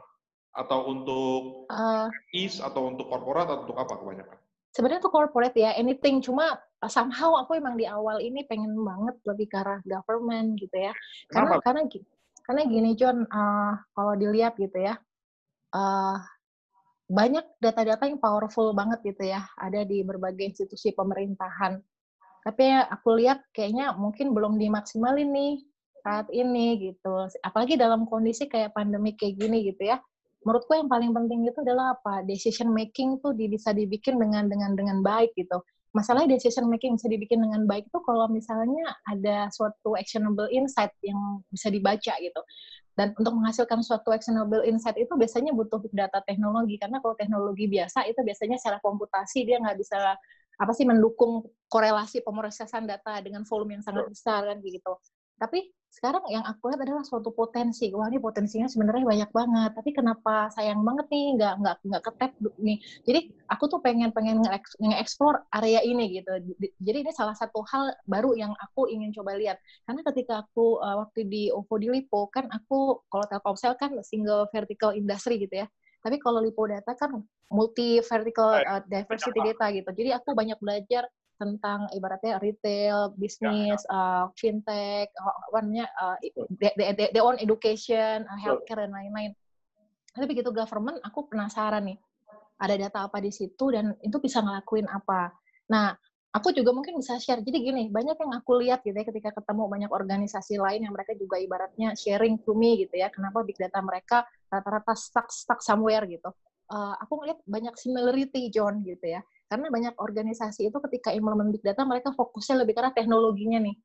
[0.51, 4.37] atau untuk uh, is atau untuk korporat atau untuk apa kebanyakan?
[4.75, 6.19] Sebenarnya untuk corporate ya, anything.
[6.19, 10.75] Cuma uh, somehow aku emang di awal ini pengen banget lebih ke arah government gitu
[10.75, 10.91] ya.
[11.31, 11.63] Karena Kenapa?
[11.63, 11.81] karena
[12.49, 14.97] karena gini John, uh, kalau dilihat gitu ya,
[15.77, 16.17] uh,
[17.05, 21.77] banyak data-data yang powerful banget gitu ya, ada di berbagai institusi pemerintahan.
[22.41, 25.61] Tapi aku lihat kayaknya mungkin belum dimaksimalin nih
[26.01, 27.29] saat ini gitu.
[27.45, 30.01] Apalagi dalam kondisi kayak pandemi kayak gini gitu ya
[30.43, 34.97] menurutku yang paling penting itu adalah apa decision making tuh bisa dibikin dengan dengan dengan
[35.03, 35.59] baik gitu
[35.95, 41.41] masalahnya decision making bisa dibikin dengan baik itu kalau misalnya ada suatu actionable insight yang
[41.49, 42.41] bisa dibaca gitu.
[42.93, 48.03] Dan untuk menghasilkan suatu actionable insight itu biasanya butuh data teknologi karena kalau teknologi biasa
[48.11, 50.19] itu biasanya secara komputasi dia nggak bisa
[50.59, 54.93] apa sih mendukung korelasi pemrosesan data dengan volume yang sangat besar kan gitu.
[55.39, 57.89] Tapi sekarang yang aku lihat adalah suatu potensi.
[57.91, 59.71] Wah ini potensinya sebenarnya banyak banget.
[59.73, 61.25] Tapi kenapa sayang banget nih?
[61.35, 62.77] Nggak nggak nggak ketep nih.
[63.03, 64.45] Jadi aku tuh pengen pengen
[64.79, 66.29] nge-explore area ini gitu.
[66.77, 69.57] Jadi ini salah satu hal baru yang aku ingin coba lihat.
[69.89, 74.45] Karena ketika aku uh, waktu di OVO di Lipo kan aku kalau Telkomsel kan single
[74.53, 75.67] vertical industry gitu ya.
[75.99, 77.17] Tapi kalau Lipo Data kan
[77.49, 79.89] multi vertical uh, diversity data gitu.
[79.89, 83.95] Jadi aku banyak belajar tentang ibaratnya retail, bisnis, ya, ya.
[83.95, 86.19] Uh, fintech, apa namanya, uh,
[86.75, 89.31] their own education, uh, healthcare dan lain-lain.
[90.11, 91.97] Tapi begitu government, aku penasaran nih,
[92.59, 95.31] ada data apa di situ dan itu bisa ngelakuin apa.
[95.71, 95.95] Nah,
[96.35, 97.39] aku juga mungkin bisa share.
[97.39, 101.15] Jadi gini, banyak yang aku lihat gitu ya ketika ketemu banyak organisasi lain yang mereka
[101.15, 106.03] juga ibaratnya sharing to me gitu ya, kenapa big data mereka rata-rata stuck stuck somewhere
[106.03, 106.29] gitu.
[106.69, 111.65] Uh, aku ngeliat banyak similarity John gitu ya karena banyak organisasi itu ketika implement big
[111.65, 113.75] data mereka fokusnya lebih karena teknologinya nih.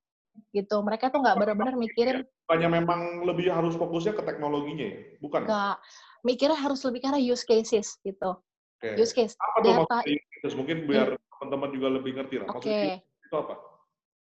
[0.53, 0.77] Gitu.
[0.77, 5.41] Mereka tuh nggak benar-benar mikirin banyak memang lebih harus fokusnya ke teknologinya ya, bukan?
[5.49, 5.77] Nggak.
[6.25, 8.37] Mikirnya harus lebih karena use cases gitu.
[8.81, 9.01] Okay.
[9.01, 9.33] Use case.
[9.41, 9.99] Apa data.
[10.45, 11.21] Terus mungkin biar hmm.
[11.41, 12.47] teman-teman juga lebih ngerti lah.
[12.53, 13.25] Maksudnya okay.
[13.25, 13.55] itu apa?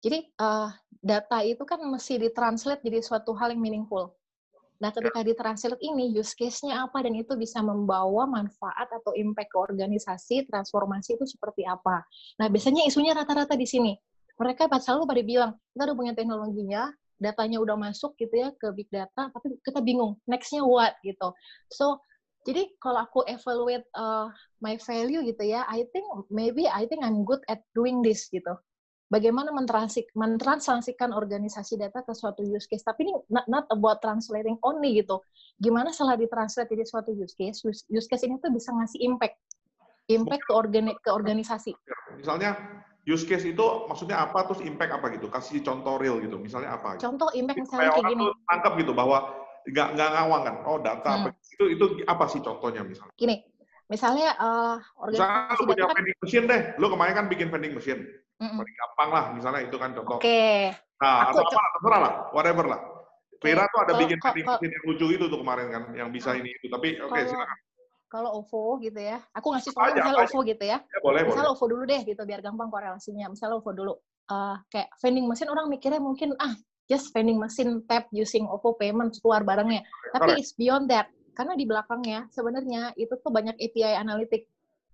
[0.05, 0.69] Jadi uh,
[1.01, 4.15] data itu kan mesti ditranslate jadi suatu hal yang meaningful.
[4.85, 9.57] Nah, ketika ditranslate ini, use case-nya apa, dan itu bisa membawa manfaat atau impact ke
[9.57, 12.05] organisasi, transformasi itu seperti apa.
[12.37, 13.97] Nah, biasanya isunya rata-rata di sini.
[14.37, 18.85] Mereka selalu pada bilang, kita udah punya teknologinya, datanya udah masuk gitu ya ke big
[18.93, 21.33] data, tapi kita bingung, next-nya what gitu.
[21.73, 21.97] So,
[22.45, 24.29] jadi kalau aku evaluate uh,
[24.61, 28.53] my value gitu ya, I think maybe I think I'm good at doing this gitu
[29.09, 32.81] bagaimana mentranslasikan organisasi data ke suatu use case.
[32.81, 35.21] Tapi ini not, not about translating only gitu.
[35.61, 39.37] Gimana setelah ditranslate jadi suatu use case, use, case ini tuh bisa ngasih impact.
[40.05, 41.73] Impact ke, organi ke organisasi.
[42.17, 42.57] Misalnya
[43.09, 45.29] use case itu maksudnya apa, terus impact apa gitu?
[45.29, 46.97] Kasih contoh real gitu, misalnya apa?
[46.97, 47.09] Gitu.
[47.09, 48.25] Contoh impact misalnya kayak gini.
[48.45, 49.17] Tangkap gitu bahwa
[49.65, 50.55] nggak nggak ngawang kan?
[50.69, 51.17] Oh data hmm.
[51.25, 53.17] apa itu itu apa sih contohnya misalnya?
[53.17, 53.41] Gini,
[53.89, 57.73] misalnya uh, organisasi misalnya lu punya kan, vending machine deh, lu kemarin kan bikin vending
[57.73, 58.01] machine
[58.35, 58.59] Mm-mm.
[58.59, 60.19] Paling gampang lah, misalnya itu kan contoh.
[60.19, 60.27] Oke.
[60.27, 60.59] Okay.
[60.99, 62.81] Nah, Aku, atau apa, terserah lah, whatever lah.
[63.43, 66.51] Vera tuh ada kalo, bikin kalo, yang lucu itu tuh kemarin kan, yang bisa ini
[66.55, 66.67] itu.
[66.71, 67.57] Tapi oke, okay, silakan.
[68.05, 70.77] Kalau OVO gitu ya, aku ngasih contoh misalnya OVO gitu ya.
[70.79, 71.59] ya boleh, misalnya boleh.
[71.59, 73.27] OVO dulu deh gitu, biar gampang korelasinya.
[73.27, 73.93] Misalnya OVO dulu.
[74.25, 76.55] Uh, kayak vending machine orang mikirnya mungkin, ah,
[76.87, 79.83] just vending machine tap using OVO payment keluar barangnya.
[80.15, 80.39] Tapi Correct.
[80.39, 81.11] it's beyond that.
[81.35, 84.47] Karena di belakangnya sebenarnya itu tuh banyak API analitik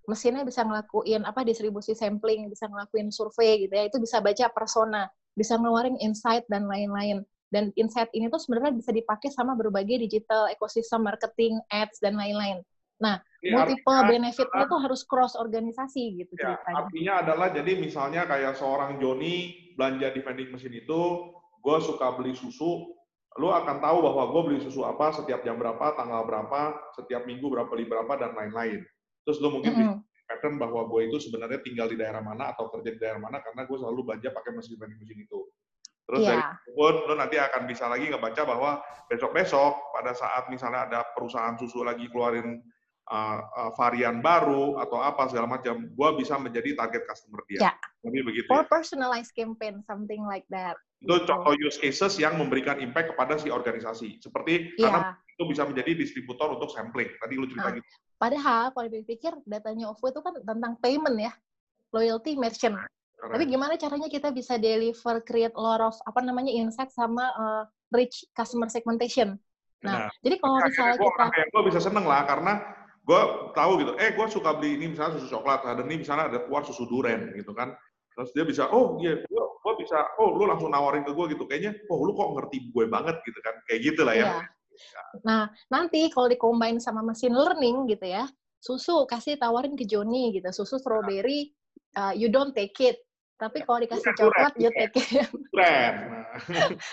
[0.10, 3.90] mesinnya bisa ngelakuin apa distribusi sampling, bisa ngelakuin survei gitu ya.
[3.90, 7.26] Itu bisa baca persona, bisa ngeluarin insight dan lain-lain.
[7.52, 12.64] Dan insight ini tuh sebenarnya bisa dipakai sama berbagai digital ekosistem marketing, ads dan lain-lain.
[13.02, 16.78] Nah, ini multiple benefitnya tuh harus cross organisasi gitu ya, ceritanya.
[16.86, 21.02] Artinya adalah jadi misalnya kayak seorang Joni belanja di vending machine itu,
[21.60, 22.94] gue suka beli susu,
[23.42, 27.50] lu akan tahu bahwa gue beli susu apa, setiap jam berapa, tanggal berapa, setiap minggu
[27.50, 28.86] berapa beli berapa dan lain-lain.
[29.26, 29.98] Terus lo mungkin mm -hmm.
[30.28, 33.68] pattern bahwa gue itu sebenarnya tinggal di daerah mana atau kerja di daerah mana karena
[33.68, 35.40] gue selalu belanja pakai mesin vending machine itu.
[36.10, 36.58] Terus yeah.
[36.60, 38.72] dari pun lo nanti akan bisa lagi ngebaca bahwa
[39.08, 42.60] besok-besok pada saat misalnya ada perusahaan susu lagi keluarin
[43.12, 47.72] uh, uh, varian baru atau apa segala macam, gue bisa menjadi target customer dia.
[47.72, 47.76] Yeah.
[48.08, 48.50] Lebih begitu.
[48.52, 48.70] Or ya?
[48.70, 50.76] personalized campaign, something like that.
[51.02, 51.32] Itu gitu.
[51.32, 54.22] contoh use cases yang memberikan impact kepada si organisasi.
[54.22, 54.92] Seperti yeah.
[54.92, 57.10] karena itu bisa menjadi distributor untuk sampling.
[57.18, 57.90] Tadi lu cerita nah, gitu.
[58.22, 61.34] Padahal kalau dipikir datanya OVO itu kan tentang payment ya,
[61.90, 62.78] loyalty merchant.
[63.18, 63.34] Correct.
[63.34, 67.64] Tapi gimana caranya kita bisa deliver, create a lot of apa namanya insight sama uh,
[67.90, 69.42] rich customer segmentation.
[69.82, 72.62] Nah, nah jadi kalau misalnya kita, kayak gue bisa seneng lah karena
[73.02, 73.22] gue
[73.58, 76.62] tahu gitu, eh gue suka beli ini misalnya susu coklat, ada ini misalnya ada keluar
[76.62, 77.74] susu duren gitu kan,
[78.14, 81.50] terus dia bisa, oh iya, gue, gue bisa, oh lu langsung nawarin ke gue gitu,
[81.50, 84.26] kayaknya, oh lu kok ngerti gue banget gitu kan, kayak gitu lah ya.
[84.30, 84.61] Iya.
[85.24, 88.26] Nah, nanti kalau dikombain sama mesin learning gitu ya,
[88.62, 91.52] susu kasih tawarin ke Joni gitu, susu strawberry,
[91.98, 92.98] uh, you don't take it.
[93.42, 95.26] Tapi kalau dikasih coklat, you take it.
[95.54, 95.94] Duren.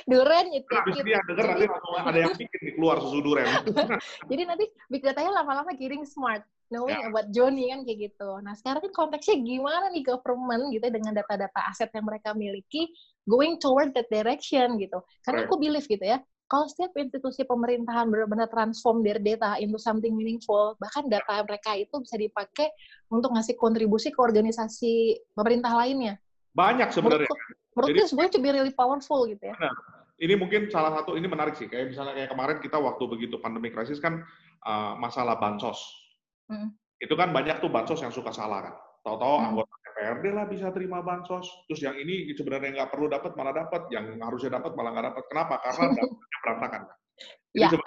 [0.08, 1.04] duren, you take it.
[1.04, 1.66] dia denger nanti
[2.00, 3.46] ada yang bikin keluar susu duren.
[4.32, 7.08] Jadi nanti big data-nya lama-lama giring smart knowing yeah.
[7.08, 8.30] about Johnny kan kayak gitu.
[8.44, 12.92] Nah sekarang kan konteksnya gimana nih government gitu dengan data-data aset yang mereka miliki
[13.24, 15.00] going toward that direction gitu.
[15.24, 15.48] Karena right.
[15.48, 20.72] aku believe gitu ya, kalau setiap institusi pemerintahan benar-benar transform their data into something meaningful,
[20.80, 22.72] bahkan data mereka itu bisa dipakai
[23.12, 26.16] untuk ngasih kontribusi ke organisasi pemerintah lainnya.
[26.56, 27.28] Banyak sebenarnya.
[27.76, 29.54] Menurut Jadi, sebenarnya to be really powerful gitu ya.
[29.54, 29.76] Benar.
[30.18, 33.70] Ini mungkin salah satu, ini menarik sih, kayak misalnya kayak kemarin kita waktu begitu pandemi
[33.70, 34.26] krisis kan
[34.66, 35.78] uh, masalah bansos.
[36.50, 36.74] Hmm.
[36.98, 38.74] Itu kan banyak tuh bansos yang suka salah kan.
[39.06, 39.46] Tahu-tahu hmm.
[39.52, 41.50] anggota DPRD lah bisa terima bansos.
[41.66, 45.24] Terus yang ini sebenarnya nggak perlu dapat malah dapat, yang harusnya dapat malah nggak dapat.
[45.26, 45.54] Kenapa?
[45.58, 46.82] Karena dapatnya berantakan.
[47.50, 47.82] Jadi ya.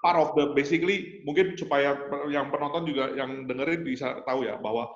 [0.00, 1.92] part of the basically mungkin supaya
[2.32, 4.88] yang penonton juga yang dengerin bisa tahu ya bahwa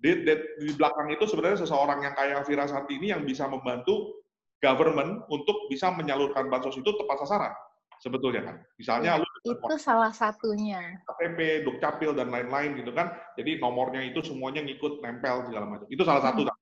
[0.00, 0.32] di, di,
[0.64, 4.24] di belakang itu sebenarnya seseorang yang kayak Vira ini yang bisa membantu
[4.64, 7.52] government untuk bisa menyalurkan bansos itu tepat sasaran
[8.00, 8.56] sebetulnya kan.
[8.80, 11.02] Misalnya ya, lu itu salah satunya.
[11.02, 13.10] KTP, Dukcapil dan lain-lain gitu kan.
[13.34, 15.86] Jadi nomornya itu semuanya ngikut nempel segala macam.
[15.90, 16.56] Itu salah satu kan.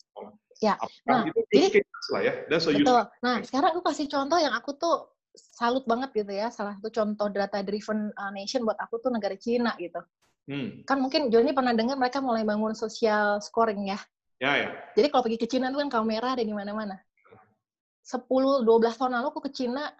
[0.60, 0.76] Ya.
[1.08, 1.80] nah, itu jadi,
[2.12, 2.32] lah ya.
[2.48, 3.04] That's a betul.
[3.24, 6.48] Nah, sekarang aku kasih contoh yang aku tuh salut banget gitu ya.
[6.52, 10.00] Salah satu contoh data driven uh, nation buat aku tuh negara Cina gitu.
[10.48, 10.84] Hmm.
[10.88, 14.00] Kan mungkin Joni pernah dengar mereka mulai bangun social scoring ya.
[14.40, 14.68] Ya, ya.
[14.96, 16.96] Jadi kalau pergi ke Cina itu kan kamera ada di mana-mana.
[18.04, 18.24] 10
[18.64, 18.64] 12
[18.96, 19.92] tahun lalu aku ke Cina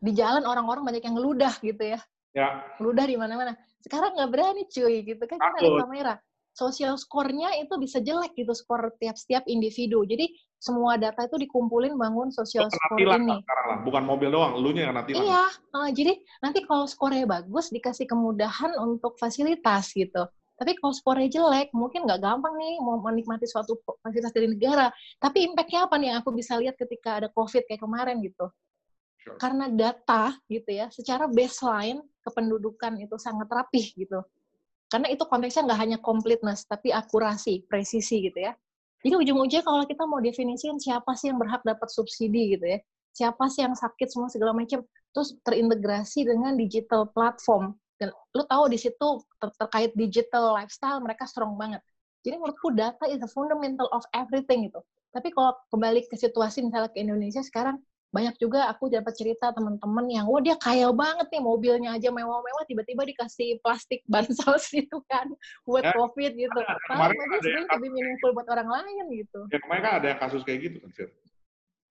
[0.00, 2.00] di jalan orang-orang banyak yang ngeludah gitu ya.
[2.34, 2.66] Ya.
[2.82, 3.52] Ngeludah di mana-mana.
[3.78, 6.14] Sekarang nggak berani cuy gitu kan karena ada kamera.
[6.54, 10.06] Sosial skornya itu bisa jelek gitu skor tiap setiap individu.
[10.06, 13.42] Jadi semua data itu dikumpulin bangun sosial skor ini.
[13.42, 17.74] Sekarang lah, bukan mobil doang, lu yang nanti Iya, uh, jadi nanti kalau skornya bagus
[17.74, 20.30] dikasih kemudahan untuk fasilitas gitu.
[20.54, 24.94] Tapi kalau skornya jelek, mungkin nggak gampang nih mau menikmati suatu fasilitas dari negara.
[25.18, 28.46] Tapi impact-nya apa nih yang aku bisa lihat ketika ada COVID kayak kemarin gitu.
[29.42, 34.24] Karena data gitu ya, secara baseline kependudukan itu sangat rapih gitu.
[34.88, 38.52] Karena itu konteksnya nggak hanya completeness, tapi akurasi, presisi gitu ya.
[39.04, 42.78] Jadi ujung-ujungnya kalau kita mau definisikan siapa sih yang berhak dapat subsidi gitu ya,
[43.12, 44.80] siapa sih yang sakit semua segala macam,
[45.12, 47.76] terus terintegrasi dengan digital platform.
[48.00, 51.84] Dan lu tahu di situ ter terkait digital lifestyle mereka strong banget.
[52.24, 54.80] Jadi menurutku data is the fundamental of everything itu.
[55.12, 57.78] Tapi kalau kembali ke situasi misalnya ke Indonesia sekarang,
[58.14, 62.62] banyak juga aku dapat cerita teman-teman yang wah dia kaya banget nih mobilnya aja mewah-mewah
[62.70, 65.26] tiba-tiba dikasih plastik bansos itu kan
[65.66, 66.58] buat ya, covid gitu.
[66.86, 69.40] Padahal itu sebenarnya lebih meaningful buat orang lain gitu.
[69.50, 71.10] Ya kemarin kan ada yang kasus kayak gitu kan Sir.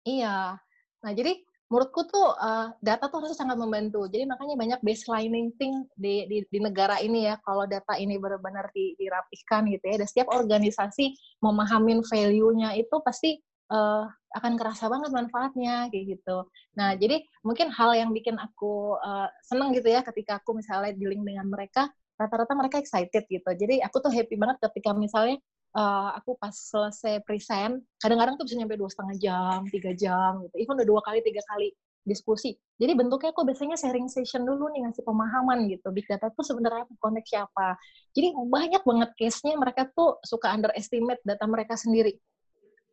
[0.07, 0.63] Iya.
[1.03, 4.07] Nah jadi menurutku tuh uh, data tuh harus sangat membantu.
[4.07, 7.35] Jadi makanya banyak baselining thing di, di, di negara ini ya.
[7.43, 9.97] Kalau data ini benar-benar di, dirapihkan gitu ya.
[9.99, 14.05] Dan setiap organisasi memahamin value-nya itu pasti uh,
[14.37, 16.45] akan kerasa banget manfaatnya kayak gitu.
[16.77, 21.25] Nah, jadi mungkin hal yang bikin aku uh, seneng gitu ya ketika aku misalnya dealing
[21.25, 21.89] dengan mereka,
[22.21, 23.51] rata-rata mereka excited gitu.
[23.53, 25.37] Jadi aku tuh happy banget ketika misalnya
[25.77, 30.55] uh, aku pas selesai present, kadang-kadang tuh bisa nyampe dua setengah jam, tiga jam gitu.
[30.61, 32.59] Even udah dua kali, tiga kali diskusi.
[32.83, 35.93] Jadi bentuknya aku biasanya sharing session dulu nih ngasih pemahaman gitu.
[35.95, 37.79] Big data tuh sebenarnya konteks siapa.
[38.11, 42.19] Jadi banyak banget case-nya mereka tuh suka underestimate data mereka sendiri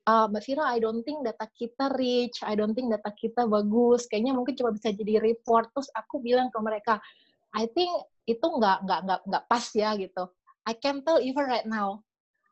[0.09, 4.09] uh, Mbak Vira, I don't think data kita rich, I don't think data kita bagus,
[4.09, 5.69] kayaknya mungkin cuma bisa jadi report.
[5.77, 6.97] Terus aku bilang ke mereka,
[7.53, 7.93] I think
[8.25, 10.25] itu nggak nggak nggak nggak pas ya gitu.
[10.65, 12.05] I can tell even right now,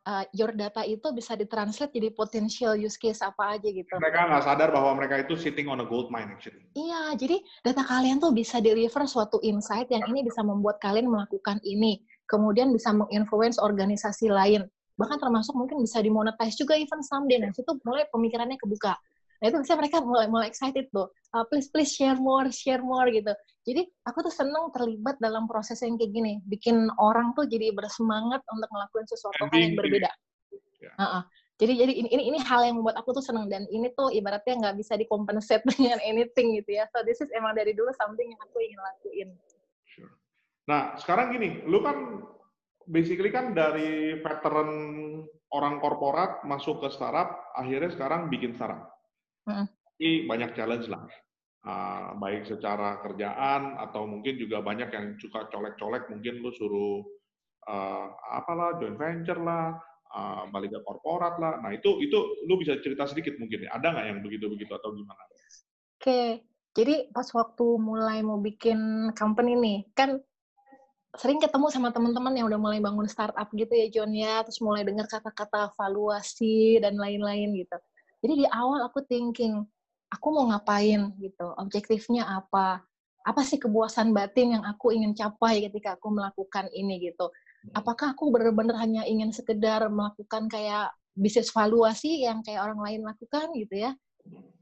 [0.09, 3.93] uh, your data itu bisa ditranslate jadi potential use case apa aja gitu.
[3.93, 6.65] Mereka nggak sadar bahwa mereka itu sitting on a gold mine actually.
[6.73, 11.61] Iya, jadi data kalian tuh bisa deliver suatu insight yang ini bisa membuat kalian melakukan
[11.61, 14.65] ini, kemudian bisa menginfluence organisasi lain
[14.97, 17.37] bahkan termasuk mungkin bisa dimonetize juga even someday.
[17.37, 18.97] Nah situ mulai pemikirannya kebuka.
[19.37, 21.13] Nah itu bisa mereka mulai mulai excited tuh.
[21.29, 23.29] Uh, please please share more share more gitu.
[23.61, 26.33] Jadi aku tuh seneng terlibat dalam proses yang kayak gini.
[26.49, 30.09] Bikin orang tuh jadi bersemangat untuk ngelakuin sesuatu hal yang berbeda.
[30.77, 30.93] Yeah.
[30.97, 31.23] uh -uh.
[31.57, 33.45] jadi jadi ini, ini ini hal yang membuat aku tuh seneng.
[33.45, 36.89] Dan ini tuh ibaratnya nggak bisa dikompensate dengan anything gitu ya.
[36.89, 39.29] So this is emang dari dulu something yang aku ingin lakuin.
[39.85, 40.09] Sure.
[40.65, 41.61] nah sekarang gini.
[41.69, 42.25] Lu kan
[42.87, 44.69] basically kan dari veteran
[45.51, 48.87] orang korporat masuk ke startup akhirnya sekarang bikin startup
[49.47, 49.67] mm -hmm.
[49.99, 51.03] ini banyak challenge lah
[51.67, 57.03] uh, baik secara kerjaan atau mungkin juga banyak yang suka colek-colek mungkin lu suruh
[57.67, 59.75] uh, apalah joint venture lah
[60.15, 61.59] uh, balik ke korporat lah.
[61.59, 63.75] Nah itu itu lu bisa cerita sedikit mungkin ya.
[63.75, 65.23] Ada nggak yang begitu-begitu atau gimana?
[65.97, 66.45] Oke,
[66.77, 70.21] jadi pas waktu mulai mau bikin company nih, kan
[71.15, 74.83] sering ketemu sama teman-teman yang udah mulai bangun startup gitu ya John ya, terus mulai
[74.83, 77.77] dengar kata-kata valuasi dan lain-lain gitu.
[78.19, 79.63] Jadi di awal aku thinking,
[80.11, 82.83] aku mau ngapain gitu, objektifnya apa,
[83.23, 87.31] apa sih kepuasan batin yang aku ingin capai ketika aku melakukan ini gitu?
[87.71, 93.51] Apakah aku benar-benar hanya ingin sekedar melakukan kayak bisnis valuasi yang kayak orang lain lakukan
[93.55, 93.91] gitu ya?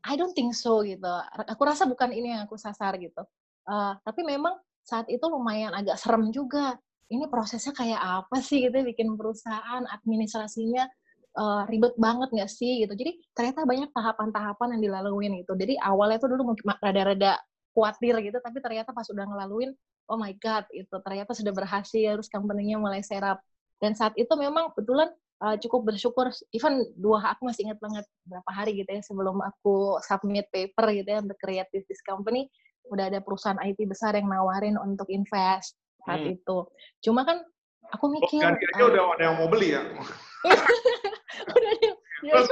[0.06, 1.10] I don't think so gitu.
[1.50, 3.26] Aku rasa bukan ini yang aku sasar gitu.
[3.66, 4.54] Uh, tapi memang
[4.86, 6.78] saat itu lumayan agak serem juga.
[7.10, 10.90] Ini prosesnya kayak apa sih gitu bikin perusahaan administrasinya
[11.38, 12.94] uh, ribet banget nggak sih gitu.
[12.94, 15.54] Jadi ternyata banyak tahapan-tahapan yang dilaluin gitu.
[15.58, 17.42] Jadi awalnya tuh dulu mungkin rada-rada
[17.76, 19.76] khawatir gitu tapi ternyata pas udah ngelaluin
[20.08, 23.42] oh my god itu ternyata sudah berhasil terus company-nya mulai serap.
[23.82, 25.12] Dan saat itu memang kebetulan
[25.44, 30.00] uh, cukup bersyukur even dua aku masih ingat banget berapa hari gitu ya sebelum aku
[30.06, 32.48] submit paper gitu ya untuk create this company
[32.92, 36.36] udah ada perusahaan IT besar yang nawarin untuk invest saat hmm.
[36.38, 36.58] itu
[37.02, 37.42] cuma kan
[37.90, 39.82] aku mikir oh, aja uh, udah ada yang mau beli ya
[41.56, 41.98] udah ada yang
[42.30, 42.46] mau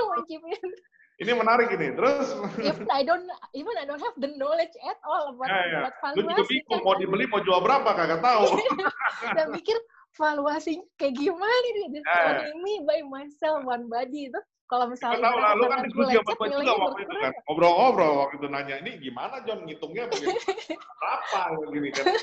[1.22, 1.93] ini menarik ini.
[1.93, 5.86] Terus even I don't even I don't have the knowledge at all about, ya.
[5.86, 6.19] about valuasi.
[6.19, 8.58] Lu juga bingung mau dibeli mau jual berapa kagak tahu.
[9.38, 9.78] Dan mikir
[10.17, 12.54] valuasi kayak gimana nih this ya, ya.
[12.62, 16.47] me by myself one body itu kalau misalnya tahu lah, lu kan diskusi sama gue
[16.56, 17.32] juga waktu itu kan.
[17.45, 21.39] Ngobrol-ngobrol waktu itu nanya ini gimana John ngitungnya berapa
[21.73, 22.06] gini kan.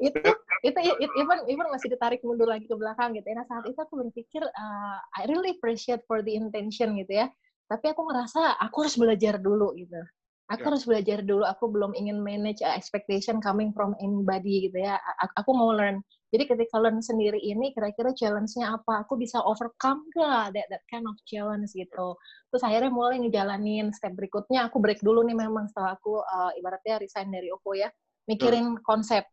[0.00, 0.20] Itu
[0.60, 3.40] itu even even masih ditarik mundur lagi ke belakang gitu ya.
[3.40, 7.32] Nah saat itu aku berpikir uh, I really appreciate for the intention gitu ya.
[7.68, 9.96] Tapi aku ngerasa aku harus belajar dulu gitu
[10.50, 10.68] aku yeah.
[10.74, 14.98] harus belajar dulu aku belum ingin manage uh, expectation coming from anybody gitu ya
[15.38, 16.02] aku, mau learn
[16.34, 21.06] jadi ketika learn sendiri ini kira-kira challenge-nya apa aku bisa overcome gak that, that kind
[21.06, 22.18] of challenge gitu
[22.50, 26.98] terus akhirnya mulai ngejalanin step berikutnya aku break dulu nih memang setelah aku uh, ibaratnya
[26.98, 27.86] resign dari Oppo ya
[28.26, 28.82] mikirin yeah.
[28.82, 29.24] konsep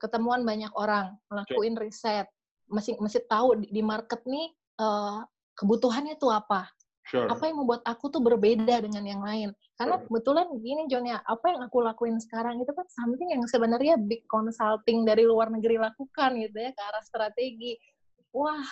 [0.00, 1.82] ketemuan banyak orang ngelakuin yeah.
[1.84, 2.26] riset
[2.72, 4.48] mesti mesti tahu di, di market nih
[4.80, 5.20] uh,
[5.52, 6.72] kebutuhannya tuh apa
[7.02, 7.26] Sure.
[7.26, 9.50] Apa yang membuat aku tuh berbeda dengan yang lain?
[9.74, 13.98] Karena kebetulan gini John ya, apa yang aku lakuin sekarang itu kan something yang sebenarnya
[13.98, 17.74] big consulting dari luar negeri lakukan gitu ya ke arah strategi.
[18.30, 18.62] Wah.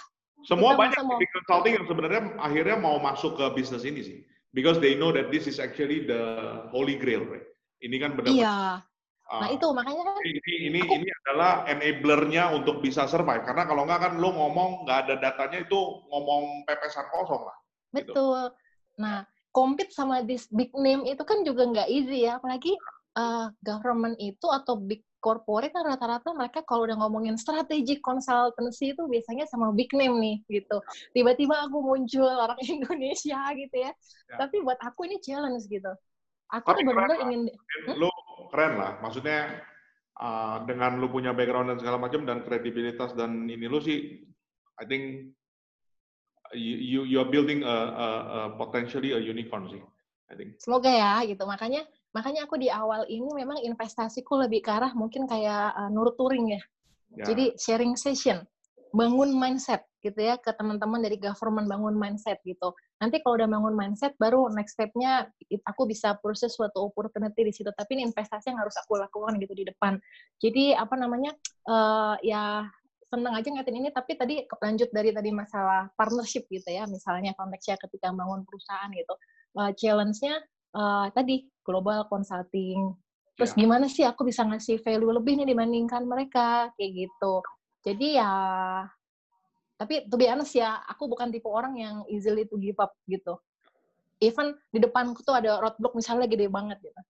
[0.47, 1.19] Semua banyak mau...
[1.19, 4.19] big consulting yang sebenarnya akhirnya mau masuk ke bisnis ini sih.
[4.55, 6.23] Because they know that this is actually the
[6.71, 7.47] holy grail, right?
[7.83, 8.31] Ini kan benar.
[8.31, 8.57] Iya.
[9.31, 13.63] Nah uh, itu makanya kan ini ini, aku, ini adalah enablernya untuk bisa survive karena
[13.63, 15.79] kalau nggak kan lo ngomong nggak ada datanya itu
[16.11, 17.60] ngomong pepesan kosong lah.
[17.91, 18.11] Gitu.
[18.11, 18.55] Betul.
[18.99, 22.75] Nah, compete sama this big name itu kan juga nggak easy ya, apalagi
[23.19, 29.05] uh, government itu atau big corporate kan rata-rata mereka kalau udah ngomongin strategic consultancy itu
[29.05, 30.81] biasanya sama big name nih gitu.
[31.13, 33.93] Tiba-tiba aku muncul orang Indonesia gitu ya.
[33.93, 34.37] ya.
[34.41, 35.93] Tapi buat aku ini challenge gitu.
[36.51, 37.95] Aku benar-benar ingin hmm?
[38.01, 38.11] lu
[38.51, 38.99] keren lah.
[39.05, 39.61] Maksudnya
[40.19, 44.25] uh, dengan lu punya background dan segala macam dan kredibilitas dan ini lu sih
[44.81, 45.37] I think
[46.55, 49.83] you you are building a, a, a potentially a unicorn sih,
[50.31, 50.59] I think.
[50.59, 51.47] Semoga ya gitu.
[51.47, 56.59] Makanya makanya aku di awal ini memang investasiku lebih ke arah mungkin kayak uh, nurturing
[56.59, 56.63] ya.
[57.15, 57.25] ya.
[57.31, 58.43] Jadi sharing session,
[58.91, 62.73] bangun mindset gitu ya ke teman-teman dari government bangun mindset gitu.
[62.99, 65.29] Nanti kalau udah bangun mindset, baru next step-nya
[65.69, 67.69] aku bisa proses suatu opportunity di situ.
[67.69, 70.01] Tapi ini investasi yang harus aku lakukan gitu di depan.
[70.41, 71.37] Jadi apa namanya
[71.69, 72.65] uh, ya
[73.11, 77.75] seneng aja ngatin ini tapi tadi lanjut dari tadi masalah partnership gitu ya misalnya konteksnya
[77.83, 79.15] ketika bangun perusahaan gitu
[79.59, 80.39] uh, challenge-nya
[80.79, 82.95] uh, tadi global consulting.
[83.35, 83.67] Terus ya.
[83.67, 86.71] gimana sih aku bisa ngasih value lebih nih dibandingkan mereka?
[86.79, 87.35] Kayak gitu.
[87.83, 88.33] Jadi ya
[89.81, 93.35] tapi to be honest ya aku bukan tipe orang yang easily to give up gitu.
[94.23, 97.01] Even di depanku tuh ada roadblock misalnya gede banget gitu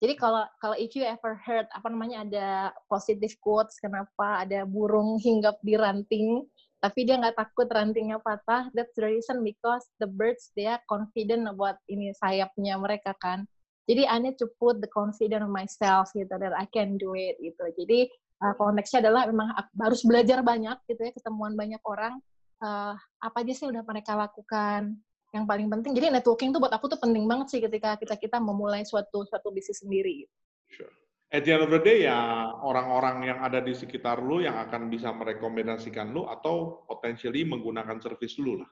[0.00, 2.48] jadi kalau kalau if you ever heard apa namanya ada
[2.88, 6.48] positive quotes kenapa ada burung hinggap di ranting
[6.80, 11.44] tapi dia nggak takut rantingnya patah that's the reason because the birds they are confident
[11.44, 13.44] about ini sayapnya mereka kan.
[13.84, 17.36] Jadi I need to put the confidence of myself gitu that I can do it
[17.44, 17.68] gitu.
[17.76, 18.08] Jadi
[18.40, 22.16] uh, konteksnya adalah memang harus belajar banyak gitu ya ketemuan banyak orang.
[22.60, 24.96] Uh, apa aja sih udah mereka lakukan
[25.30, 28.36] yang paling penting jadi networking tuh buat aku tuh penting banget sih ketika kita kita
[28.42, 30.26] memulai suatu suatu bisnis sendiri
[30.70, 30.90] sure.
[31.30, 34.90] At the end of the day ya orang-orang yang ada di sekitar lu yang akan
[34.90, 38.70] bisa merekomendasikan lu atau potentially menggunakan service lu lah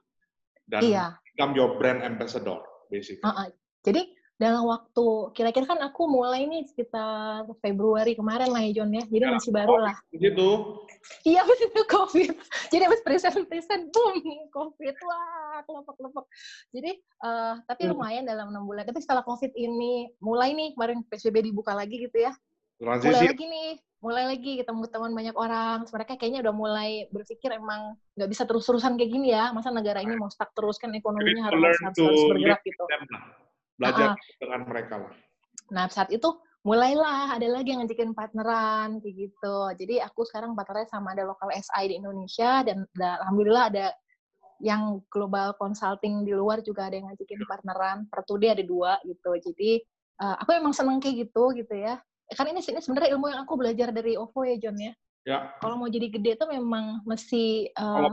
[0.67, 1.07] dan iya.
[1.23, 2.59] become your brand ambassador
[2.91, 3.23] basically.
[3.23, 3.49] Uh -uh.
[3.87, 9.03] Jadi dalam waktu kira-kira kan aku mulai nih sekitar Februari kemarin lah ya John ya.
[9.11, 9.99] Jadi ya, masih baru lah.
[10.15, 10.79] gitu
[11.27, 12.33] iya habis itu covid.
[12.73, 14.23] Jadi habis present present boom
[14.55, 14.95] covid.
[15.03, 16.25] Wah kelompok kelompok
[16.71, 16.95] jadi
[17.27, 17.91] uh, tapi hmm.
[17.99, 18.87] lumayan dalam enam bulan.
[18.87, 22.31] Tapi setelah covid ini mulai nih kemarin psbb dibuka lagi gitu ya.
[22.79, 23.11] Transisi.
[23.11, 25.83] mulai lagi nih mulai lagi ketemu teman banyak orang.
[25.83, 29.51] Mereka kayaknya udah mulai berpikir emang nggak bisa terus-terusan kayak gini ya.
[29.51, 32.87] Masa negara ini mau stuck terus kan ekonominya harus, harus, harus bergerak gitu
[33.79, 35.13] belajar uh, dengan mereka lah.
[35.71, 36.29] Nah saat itu
[36.67, 39.59] mulailah ada lagi yang ngajakin partneran kayak gitu.
[39.79, 43.87] Jadi aku sekarang partnernya sama ada lokal SI di Indonesia dan da, alhamdulillah ada
[44.59, 47.99] yang global consulting di luar juga ada yang ngajakin partneran.
[48.11, 49.33] Per dia ada dua gitu.
[49.39, 49.81] Jadi
[50.21, 52.03] uh, aku emang seneng kayak gitu gitu ya.
[52.35, 54.93] Kan ini sini sebenarnya ilmu yang aku belajar dari OVO ya John ya.
[55.27, 55.53] Ya.
[55.61, 58.09] Kalau mau jadi gede itu memang mesti uh,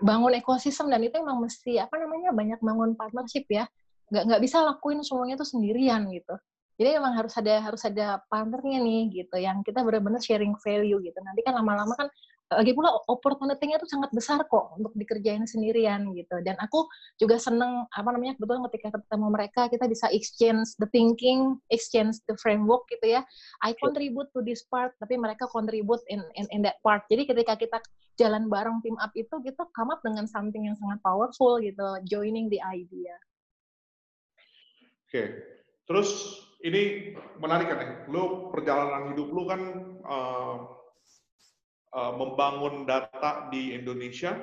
[0.00, 3.68] bangun ekosistem dan itu memang mesti apa namanya banyak bangun partnership ya
[4.12, 6.34] nggak nggak bisa lakuin semuanya tuh sendirian gitu.
[6.74, 11.18] Jadi emang harus ada harus ada partnernya nih gitu yang kita benar-benar sharing value gitu.
[11.22, 12.10] Nanti kan lama-lama kan
[12.52, 16.42] lagi pula opportunity-nya tuh sangat besar kok untuk dikerjain sendirian gitu.
[16.42, 16.84] Dan aku
[17.16, 22.34] juga seneng apa namanya kebetulan ketika ketemu mereka kita bisa exchange the thinking exchange the
[22.42, 23.22] framework gitu ya.
[23.62, 27.06] I contribute to this part tapi mereka contribute in in, in that part.
[27.06, 27.78] Jadi ketika kita
[28.18, 32.46] jalan bareng team up itu kita come up dengan something yang sangat powerful gitu joining
[32.50, 33.14] the idea
[35.14, 35.30] Oke,
[35.86, 36.10] terus
[36.66, 39.62] ini menarik kan ya, lu perjalanan hidup lu kan
[40.02, 40.56] uh,
[41.94, 44.34] uh, membangun data di Indonesia,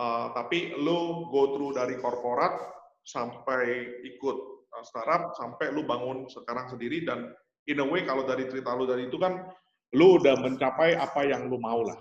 [0.00, 2.56] uh, tapi lu go through dari korporat
[3.04, 7.36] sampai ikut startup, sampai lu bangun sekarang sendiri, dan
[7.68, 9.44] in a way kalau dari cerita lu dari itu kan,
[9.92, 12.00] lu udah mencapai apa yang lu mau lah.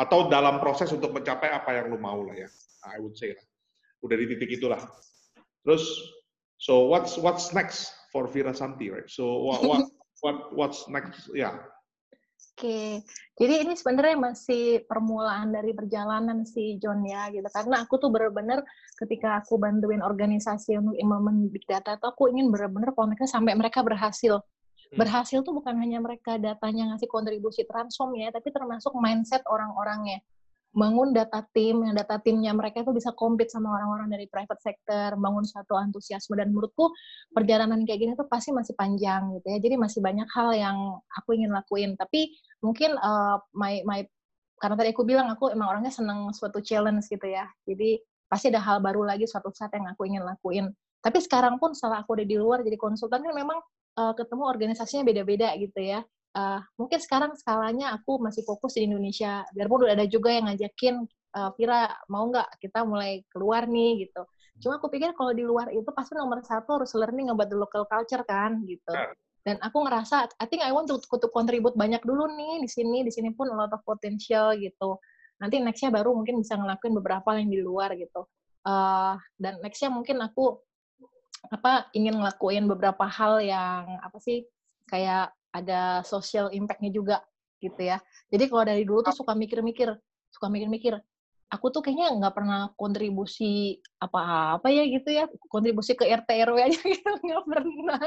[0.00, 2.48] Atau dalam proses untuk mencapai apa yang lu mau lah ya,
[2.88, 3.44] I would say lah.
[4.00, 4.80] Udah di titik itulah.
[5.60, 6.16] Terus
[6.60, 9.08] So what's what's next for Vira Santi, right?
[9.08, 9.82] So what what
[10.20, 11.32] what what's next?
[11.32, 11.56] Ya.
[11.56, 11.56] Yeah.
[12.60, 12.92] Oke, okay.
[13.40, 17.48] jadi ini sebenarnya masih permulaan dari perjalanan si John ya, gitu.
[17.48, 18.60] Karena aku tuh bener-bener
[19.00, 23.80] ketika aku bantuin organisasi untuk implement big data, tuh aku ingin bener-bener koneknya sampai mereka
[23.80, 24.44] berhasil.
[24.44, 24.92] Hmm.
[24.92, 30.20] Berhasil tuh bukan hanya mereka datanya ngasih kontribusi transform ya, tapi termasuk mindset orang-orangnya
[30.70, 35.18] bangun data tim yang data timnya mereka itu bisa compete sama orang-orang dari private sector,
[35.18, 36.94] bangun suatu antusiasme dan menurutku
[37.34, 39.58] perjalanan kayak gini tuh pasti masih panjang gitu ya.
[39.58, 40.76] Jadi masih banyak hal yang
[41.18, 41.98] aku ingin lakuin.
[41.98, 44.06] Tapi mungkin uh, my my
[44.62, 47.50] karena tadi aku bilang aku emang orangnya seneng suatu challenge gitu ya.
[47.66, 47.98] Jadi
[48.30, 50.70] pasti ada hal baru lagi suatu saat yang aku ingin lakuin.
[51.02, 53.58] Tapi sekarang pun setelah aku udah di luar jadi konsultan kan memang
[53.98, 56.04] uh, ketemu organisasinya beda-beda gitu ya
[56.36, 59.42] uh, mungkin sekarang skalanya aku masih fokus di Indonesia.
[59.54, 61.06] Biarpun udah ada juga yang ngajakin
[61.36, 64.22] uh, Vira mau nggak kita mulai keluar nih gitu.
[64.60, 67.88] Cuma aku pikir kalau di luar itu pasti nomor satu harus learning about the local
[67.88, 68.92] culture kan gitu.
[68.92, 69.10] Ya.
[69.40, 73.00] Dan aku ngerasa, I think I want to, to contribute banyak dulu nih di sini,
[73.00, 75.00] di sini pun a lot of potential gitu.
[75.40, 78.28] Nanti nextnya baru mungkin bisa ngelakuin beberapa yang di luar gitu.
[78.60, 80.60] Uh, dan nextnya mungkin aku
[81.48, 84.44] apa ingin ngelakuin beberapa hal yang apa sih
[84.84, 87.16] kayak ada social impact-nya juga
[87.60, 88.00] gitu ya.
[88.32, 89.92] Jadi kalau dari dulu tuh suka mikir-mikir,
[90.32, 90.96] suka mikir-mikir,
[91.50, 96.80] aku tuh kayaknya nggak pernah kontribusi apa-apa ya gitu ya, kontribusi ke RT RW aja
[96.94, 98.02] gitu nggak pernah.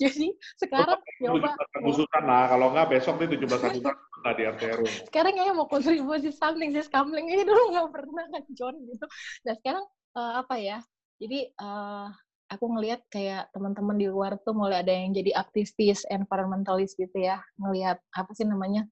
[0.00, 1.52] Jadi sekarang nyoba.
[1.84, 3.96] Khususan lah, kalau nggak besok nih 17 Agustus
[4.26, 4.86] di RT RW.
[5.12, 9.06] Sekarang kayaknya mau kontribusi something sih, scambling ini dulu nggak pernah kan John gitu.
[9.46, 9.84] Nah sekarang
[10.16, 10.80] uh, apa ya?
[11.16, 12.08] Jadi uh,
[12.46, 17.42] aku ngelihat kayak teman-teman di luar tuh mulai ada yang jadi aktivis environmentalis gitu ya.
[17.58, 18.86] Ngelihat apa sih namanya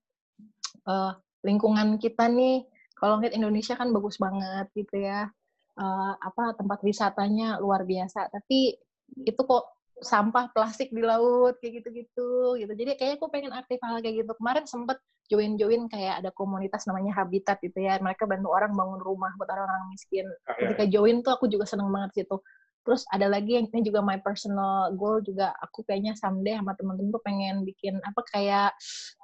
[0.87, 1.15] uh,
[1.47, 2.67] lingkungan kita nih.
[2.99, 5.31] Kalau ngeliat Indonesia kan bagus banget gitu ya.
[5.75, 8.31] Uh, apa tempat wisatanya luar biasa.
[8.31, 8.75] Tapi
[9.23, 9.65] itu kok
[10.03, 12.73] sampah plastik di laut kayak gitu-gitu gitu.
[12.75, 14.33] Jadi kayak aku pengen aktif hal kayak gitu.
[14.35, 14.99] Kemarin sempet
[15.31, 18.03] join-join kayak ada komunitas namanya Habitat gitu ya.
[18.03, 20.27] Mereka bantu orang bangun rumah buat orang-orang miskin.
[20.51, 22.37] Ah, iya, ketika join tuh aku juga seneng banget situ
[22.85, 27.11] Terus ada lagi yang ini juga my personal goal juga aku kayaknya someday sama temen-temen
[27.17, 28.71] tuh pengen bikin apa kayak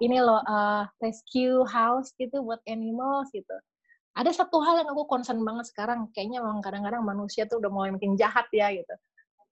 [0.00, 3.52] ini loh uh, rescue house gitu buat animals gitu.
[4.16, 7.94] Ada satu hal yang aku concern banget sekarang, kayaknya memang kadang-kadang manusia tuh udah mulai
[7.94, 8.94] makin jahat ya gitu.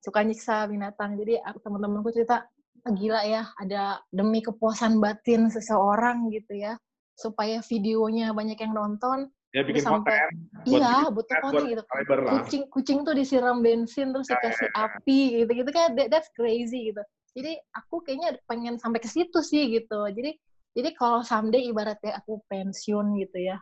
[0.02, 1.14] Suka nyiksa binatang.
[1.14, 2.42] Jadi aku temen-temenku cerita,
[2.82, 6.74] ah, gila ya, ada demi kepuasan batin seseorang gitu ya,
[7.14, 10.28] supaya videonya banyak yang nonton, Ya bikin sampai, konten.
[10.68, 11.82] Iya, butuh konten gitu.
[12.28, 14.84] Kucing kucing tuh disiram bensin terus ya, dikasih ya, ya.
[14.84, 17.00] api gitu-gitu kan that, that's crazy gitu.
[17.32, 20.04] Jadi aku kayaknya pengen sampai ke situ sih gitu.
[20.12, 20.36] Jadi
[20.76, 23.56] jadi kalau someday ibaratnya aku pensiun gitu ya,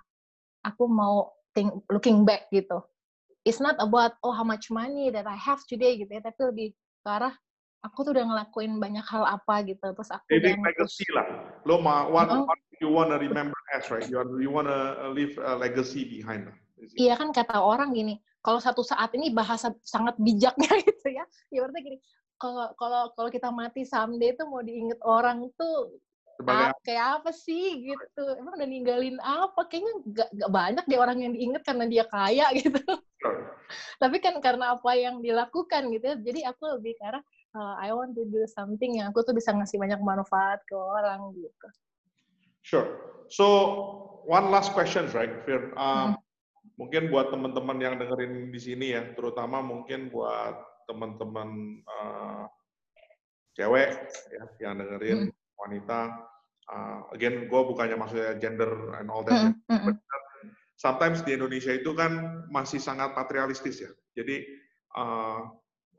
[0.66, 2.82] aku mau think, looking back gitu.
[3.46, 6.68] It's not about oh how much money that I have today gitu ya, tapi lebih
[6.74, 7.34] ke arah
[7.86, 9.86] aku tuh udah ngelakuin banyak hal apa gitu.
[9.94, 11.26] Terus aku Jadi legacy lah.
[11.62, 12.44] Lo mau what, -huh.
[12.44, 14.04] what you wanna remember as right?
[14.10, 16.50] You, you wanna leave a legacy behind.
[16.98, 21.24] Iya kan kata orang gini, kalau satu saat ini bahasa sangat bijaknya gitu ya.
[21.48, 21.98] Ibaratnya gini,
[22.36, 25.96] kalau kalau kalau kita mati someday itu mau diinget orang tuh
[26.36, 31.00] sebagai ah, kayak apa sih gitu emang udah ninggalin apa kayaknya gak, gak banyak deh
[31.00, 32.80] orang yang diinget karena dia kaya gitu
[33.96, 37.24] tapi kan karena apa yang dilakukan gitu ya jadi aku lebih karena
[37.56, 41.32] uh, I want to do something yang aku tuh bisa ngasih banyak manfaat ke orang
[41.32, 41.68] gitu
[42.60, 42.88] sure
[43.32, 43.46] so
[44.28, 46.16] one last question right Fir um, hmm.
[46.76, 52.44] mungkin buat teman-teman yang dengerin di sini ya terutama mungkin buat teman-teman uh,
[53.56, 55.34] cewek ya yang dengerin hmm
[55.66, 56.00] wanita.
[56.66, 59.54] Uh, again, gue bukannya maksudnya gender and all that.
[59.70, 59.94] Mm -hmm.
[60.76, 63.90] sometimes di Indonesia itu kan masih sangat patrialistis ya.
[64.12, 64.44] Jadi
[64.98, 65.48] uh,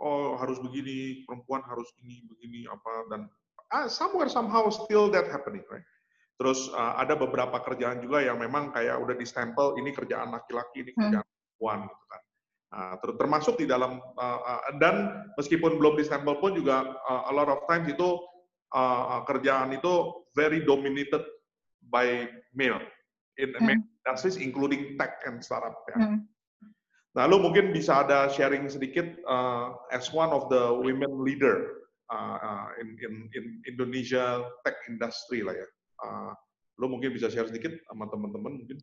[0.02, 3.22] oh harus begini, perempuan harus ini, begini apa dan
[3.74, 5.86] uh, somewhere somehow still that happening, right?
[6.38, 10.92] Terus uh, ada beberapa kerjaan juga yang memang kayak udah distempel ini kerjaan laki-laki, ini
[10.94, 11.38] kerjaan hmm.
[11.58, 12.22] perempuan gitu kan.
[12.68, 17.48] Nah, termasuk di dalam uh, uh, dan meskipun belum distempel pun juga uh, a lot
[17.48, 18.20] of times itu
[18.76, 21.24] uh, kerjaan itu very dominated
[21.90, 22.84] by male
[23.40, 23.64] in hmm.
[23.66, 25.98] male industries including tech and startup ya.
[25.98, 26.28] Hmm.
[27.18, 31.82] Nah, lu mungkin bisa ada sharing sedikit uh, as one of the women leader
[32.14, 35.68] uh, uh, in, in in Indonesia tech industry lah ya.
[35.98, 36.32] Uh,
[36.78, 38.78] lu mungkin bisa share sedikit sama teman-teman mungkin.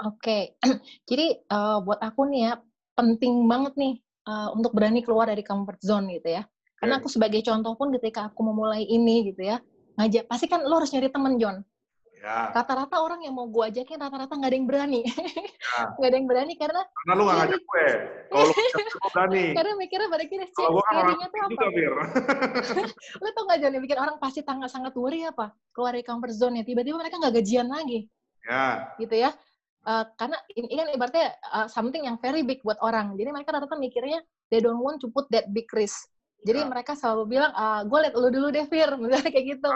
[0.00, 0.42] Oke, okay.
[1.12, 2.52] jadi uh, buat aku nih ya
[2.96, 4.00] penting banget nih
[4.32, 6.42] uh, untuk berani keluar dari comfort zone gitu ya.
[6.80, 9.60] Karena aku sebagai contoh pun ketika aku memulai ini gitu ya,
[10.00, 11.60] ngajak pasti kan lo harus nyari temen John.
[12.24, 12.48] Ya.
[12.56, 15.00] Rata-rata orang yang mau gue ajakin rata-rata nggak ada yang berani.
[15.04, 15.12] Ya.
[16.00, 17.86] nggak ada yang berani karena karena lu nggak ngajak gue.
[18.32, 19.44] Kalau lu berani.
[19.60, 21.62] karena mikirnya pada kira sih scary-nya tuh apa?
[23.22, 25.52] lu tau nggak John yang bikin orang pasti sangat sangat worry apa?
[25.76, 28.08] Keluar dari comfort zone ya, tiba-tiba mereka nggak gajian lagi.
[28.48, 28.88] Ya.
[28.96, 29.30] Gitu ya.
[29.84, 33.20] Uh, karena ini, ini kan ibaratnya uh, something yang very big buat orang.
[33.20, 36.08] Jadi mereka rata-rata mikirnya they don't want to put that big risk
[36.44, 36.68] jadi ya.
[36.68, 38.92] mereka selalu bilang, ah, gue liat lu dulu deh, Fir.
[39.00, 39.70] Misalnya kayak gitu.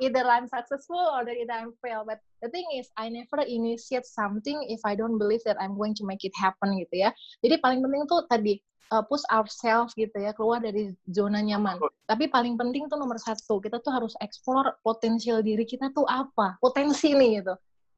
[0.00, 2.08] Either I'm successful or either I'm fail.
[2.08, 5.92] But the thing is, I never initiate something if I don't believe that I'm going
[6.00, 7.12] to make it happen gitu ya.
[7.44, 8.56] Jadi paling penting tuh tadi,
[8.96, 11.76] uh, push ourselves gitu ya, keluar dari zona nyaman.
[12.08, 16.56] Tapi paling penting tuh nomor satu, kita tuh harus explore potensial diri kita tuh apa.
[16.64, 17.54] Potensi nih gitu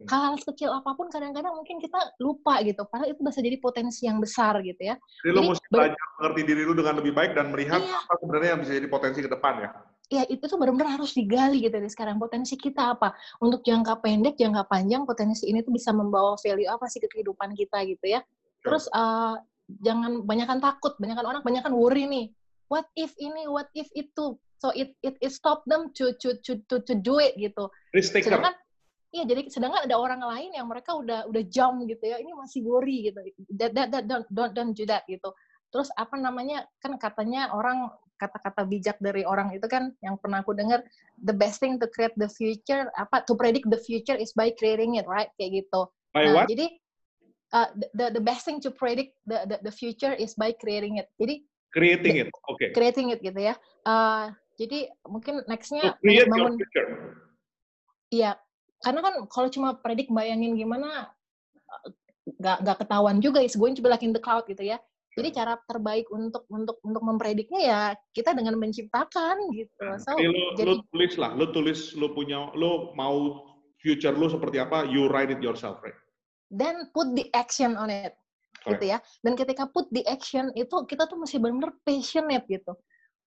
[0.06, 4.22] hal-hal kecil apa pun kadang-kadang mungkin kita lupa gitu padahal itu bisa jadi potensi yang
[4.22, 4.94] besar gitu ya.
[5.26, 7.98] Jadi, jadi lu mesti belajar mengerti diri lu dengan lebih baik dan melihat iya.
[8.06, 9.70] apa sebenarnya yang bisa jadi potensi ke depan ya.
[10.08, 13.10] Ya itu tuh benar-benar harus digali gitu dari sekarang potensi kita apa.
[13.42, 17.58] Untuk jangka pendek jangka panjang potensi ini tuh bisa membawa value apa sih ke kehidupan
[17.58, 18.22] kita gitu ya.
[18.62, 19.34] Terus uh,
[19.82, 22.30] jangan banyakkan takut banyakkan orang banyakkan worry nih.
[22.70, 24.38] What if ini what if itu?
[24.62, 27.66] So it it, it stop them to to to to, to do it gitu.
[27.92, 28.38] Risk taker.
[28.38, 28.54] Sedangkan
[29.08, 32.60] Iya, jadi sedangkan ada orang lain yang mereka udah udah jam gitu ya, ini masih
[32.60, 33.18] worry gitu.
[33.56, 35.32] That, that, that, don't, don't, don't do that gitu.
[35.72, 37.88] Terus apa namanya, kan katanya orang,
[38.18, 40.84] kata-kata bijak dari orang itu kan yang pernah aku dengar,
[41.22, 45.00] the best thing to create the future, apa, to predict the future is by creating
[45.00, 45.32] it, right?
[45.40, 45.88] Kayak gitu.
[46.12, 46.46] By nah, what?
[46.52, 46.66] Jadi,
[47.56, 51.08] uh, the, the best thing to predict the, the, the future is by creating it.
[51.16, 52.56] Jadi, creating it, oke.
[52.56, 52.76] Okay.
[52.76, 53.54] Creating it gitu ya.
[53.84, 56.88] Uh, jadi mungkin nextnya so, create bangun, your future.
[58.08, 58.40] Iya,
[58.82, 61.10] karena kan kalau cuma predik bayangin gimana
[62.38, 64.78] nggak nggak ketahuan juga is going to be like in the cloud gitu ya.
[65.18, 67.80] Jadi cara terbaik untuk untuk untuk memprediknya ya
[68.14, 69.82] kita dengan menciptakan gitu.
[69.82, 73.42] Nah, so jadi, lu, jadi lu tulis lah lu tulis lu punya lu mau
[73.82, 75.96] future lu seperti apa you write it yourself right?
[76.54, 78.14] Then put the action on it
[78.62, 78.78] Correct.
[78.78, 78.98] gitu ya.
[79.26, 82.78] Dan ketika put the action itu kita tuh masih benar-benar passionate gitu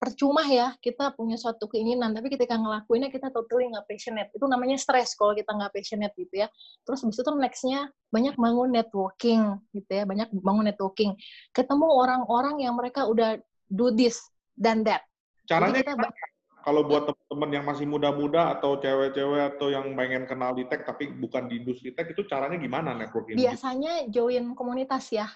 [0.01, 4.33] percuma ya kita punya suatu keinginan tapi ketika ngelakuinnya kita totally nggak passionate.
[4.33, 6.49] Itu namanya stres kalau kita nggak passionate gitu ya.
[6.81, 11.13] Terus habis itu nextnya banyak bangun networking gitu ya banyak bangun networking.
[11.53, 13.37] Ketemu orang-orang yang mereka udah
[13.69, 14.17] do this
[14.57, 15.05] dan that.
[15.45, 15.93] Caranya kita,
[16.61, 21.13] kalau buat teman-teman yang masih muda-muda atau cewek-cewek atau yang pengen kenal di tech tapi
[21.13, 23.37] bukan di industri tech itu caranya gimana networking?
[23.37, 25.29] Biasanya join komunitas ya.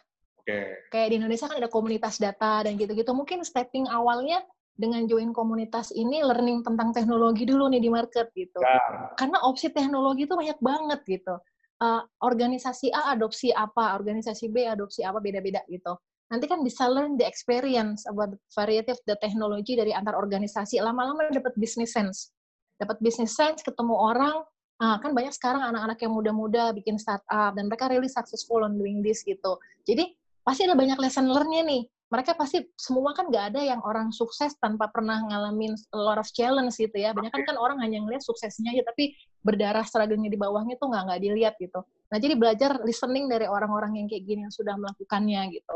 [0.46, 0.78] Okay.
[0.94, 3.10] Kayak di Indonesia kan ada komunitas data dan gitu-gitu.
[3.10, 4.46] Mungkin stepping awalnya
[4.76, 8.60] dengan join komunitas ini learning tentang teknologi dulu nih di market gitu.
[8.60, 9.16] Ya.
[9.16, 11.36] Karena opsi teknologi itu banyak banget gitu.
[11.84, 15.96] uh, organisasi A adopsi apa, organisasi B adopsi apa beda-beda gitu.
[16.32, 20.82] Nanti kan bisa learn the experience about the variety of the technology dari antar organisasi.
[20.82, 22.34] Lama-lama dapat business sense.
[22.82, 24.42] Dapat business sense, ketemu orang,
[24.82, 29.06] uh, kan banyak sekarang anak-anak yang muda-muda bikin startup dan mereka really successful on doing
[29.06, 29.60] this gitu.
[29.86, 30.12] Jadi
[30.42, 34.54] pasti ada banyak lesson learn-nya nih mereka pasti semua kan nggak ada yang orang sukses
[34.62, 37.18] tanpa pernah ngalamin a lot of challenge gitu ya.
[37.18, 41.04] Banyak kan kan orang hanya ngeliat suksesnya aja, tapi berdarah struggle-nya di bawahnya tuh nggak
[41.10, 41.82] nggak dilihat gitu.
[42.14, 45.76] Nah jadi belajar listening dari orang-orang yang kayak gini yang sudah melakukannya gitu.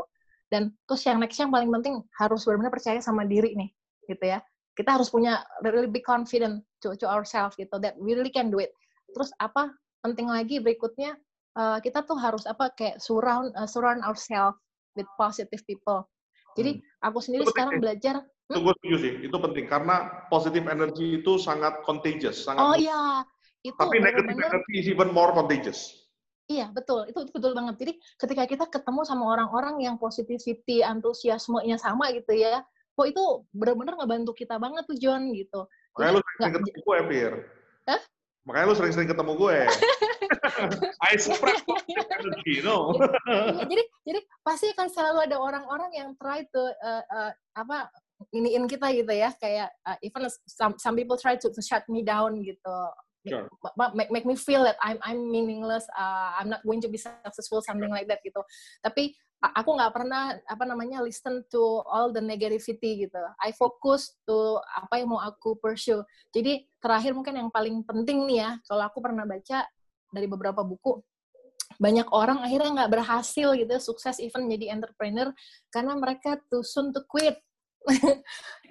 [0.50, 3.70] Dan terus yang next yang paling penting harus benar-benar percaya sama diri nih,
[4.06, 4.38] gitu ya.
[4.74, 8.62] Kita harus punya really big confident to, to ourselves gitu, that we really can do
[8.62, 8.70] it.
[9.14, 9.70] Terus apa
[10.02, 11.18] penting lagi berikutnya
[11.58, 14.58] uh, kita tuh harus apa kayak surround uh, surround ourselves
[14.94, 16.06] with positive people
[16.56, 17.06] jadi hmm.
[17.06, 18.14] aku sendiri itu sekarang belajar.
[18.22, 18.54] Hmm?
[18.54, 22.62] Itu gue setuju sih, itu penting karena positive energy itu sangat contagious, sangat.
[22.62, 23.22] Oh iya,
[23.62, 23.78] itu.
[23.78, 26.00] Tapi negative energy is even more contagious.
[26.50, 27.78] Iya betul, itu betul banget.
[27.78, 32.66] Jadi ketika kita ketemu sama orang-orang yang positivity, antusiasmenya sama gitu ya,
[32.98, 35.70] kok itu benar-benar ngebantu kita banget tuh John gitu.
[35.94, 37.34] Makanya lu sering ketemu gue, Fir.
[38.48, 39.58] Makanya lu sering-sering ketemu gue.
[41.04, 41.60] I spread
[42.20, 42.96] energy, no.
[43.28, 47.88] Iya, jadi jadi pasti akan selalu ada orang-orang yang try to uh, uh, apa
[48.32, 52.04] iniin kita gitu ya kayak uh, even some some people try to, to shut me
[52.04, 52.76] down gitu
[53.24, 53.48] sure.
[53.96, 57.64] make, make me feel that I'm I'm meaningless uh, I'm not going to be successful
[57.64, 58.44] something like that gitu
[58.84, 63.20] tapi aku nggak pernah apa namanya listen to all the negativity gitu.
[63.40, 66.04] I focus to apa yang mau aku pursue.
[66.28, 69.64] Jadi terakhir mungkin yang paling penting nih ya kalau aku pernah baca
[70.12, 71.00] dari beberapa buku
[71.80, 75.32] banyak orang akhirnya nggak berhasil gitu sukses even jadi entrepreneur
[75.72, 77.40] karena mereka too soon to quit.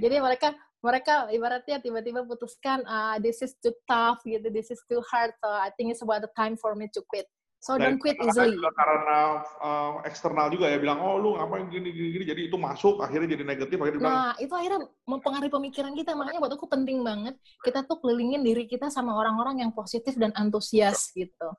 [0.04, 5.02] Jadi mereka mereka ibaratnya tiba-tiba putuskan ah this is too tough gitu this is too
[5.12, 7.28] hard so I think it's about the time for me to quit
[7.60, 11.68] so Dan don't quit easily juga karena uh, eksternal juga ya bilang oh lu ngapain
[11.68, 15.52] gini gini gini jadi itu masuk akhirnya jadi negatif akhirnya nah bilang, itu akhirnya mempengaruhi
[15.52, 19.72] pemikiran kita makanya buat aku penting banget kita tuh kelilingin diri kita sama orang-orang yang
[19.76, 21.52] positif dan antusias gitu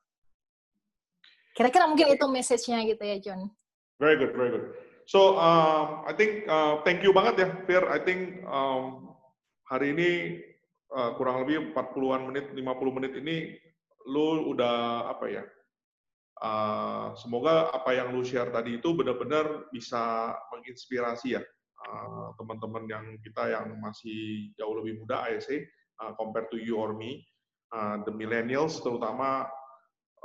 [1.51, 3.51] Kira-kira mungkin itu message-nya gitu ya, John.
[3.99, 4.65] Very good, very good.
[5.05, 7.83] So, um, I think uh, thank you banget ya, Fir.
[7.91, 9.11] I think um,
[9.67, 10.09] hari ini
[10.95, 13.59] uh, kurang lebih 40-an menit, 50 menit ini
[14.07, 15.43] lu udah apa ya?
[16.41, 21.43] Uh, semoga apa yang lu share tadi itu benar-benar bisa menginspirasi ya
[21.85, 25.69] uh, teman-teman yang kita yang masih jauh lebih muda, say,
[26.01, 27.21] uh, compared to you or me,
[27.73, 29.45] uh, the millennials terutama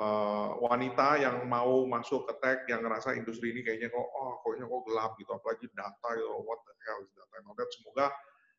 [0.01, 4.69] uh, wanita yang mau masuk ke tech yang ngerasa industri ini kayaknya kok oh kayaknya
[4.69, 8.07] kok gelap gitu apalagi data gitu what the hell is data and all semoga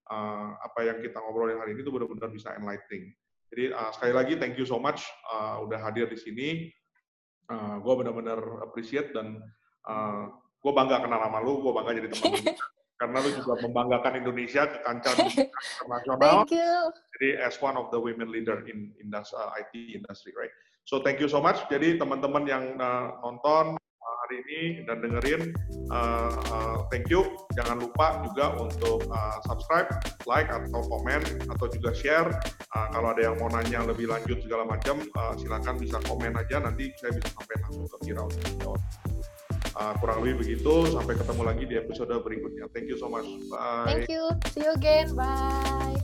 [0.09, 3.13] uh, apa yang kita ngobrolin hari ini tuh benar-benar bisa enlightening.
[3.47, 6.47] Jadi uh, sekali lagi thank you so much uh, udah hadir di sini
[7.51, 9.39] uh, gue benar-benar appreciate dan
[9.87, 10.31] uh,
[10.61, 12.43] gue bangga kenal sama lu gue bangga jadi teman lu
[12.97, 16.17] karena lu juga membanggakan Indonesia ke kancah internasional.
[16.17, 16.73] Thank you.
[17.13, 19.21] Jadi as one of the women leader in in uh,
[19.53, 20.49] IT industry, right?
[20.89, 21.61] So thank you so much.
[21.69, 23.77] Jadi teman-teman yang uh, nonton
[24.27, 25.55] hari ini dan dengerin.
[25.87, 27.23] Uh, uh, thank you.
[27.55, 29.87] Jangan lupa juga untuk uh, subscribe,
[30.27, 32.27] like atau komen atau juga share.
[32.75, 36.59] Uh, kalau ada yang mau nanya lebih lanjut segala macam, uh, silakan bisa komen aja.
[36.59, 38.75] Nanti saya bisa sampai langsung ke Kira untuk.
[39.77, 40.91] Uh, kurang lebih begitu.
[40.91, 42.67] Sampai ketemu lagi di episode berikutnya.
[42.75, 43.29] Thank you so much.
[43.47, 43.87] Bye.
[43.87, 44.27] Thank you.
[44.51, 45.15] See you again.
[45.15, 45.95] Bye.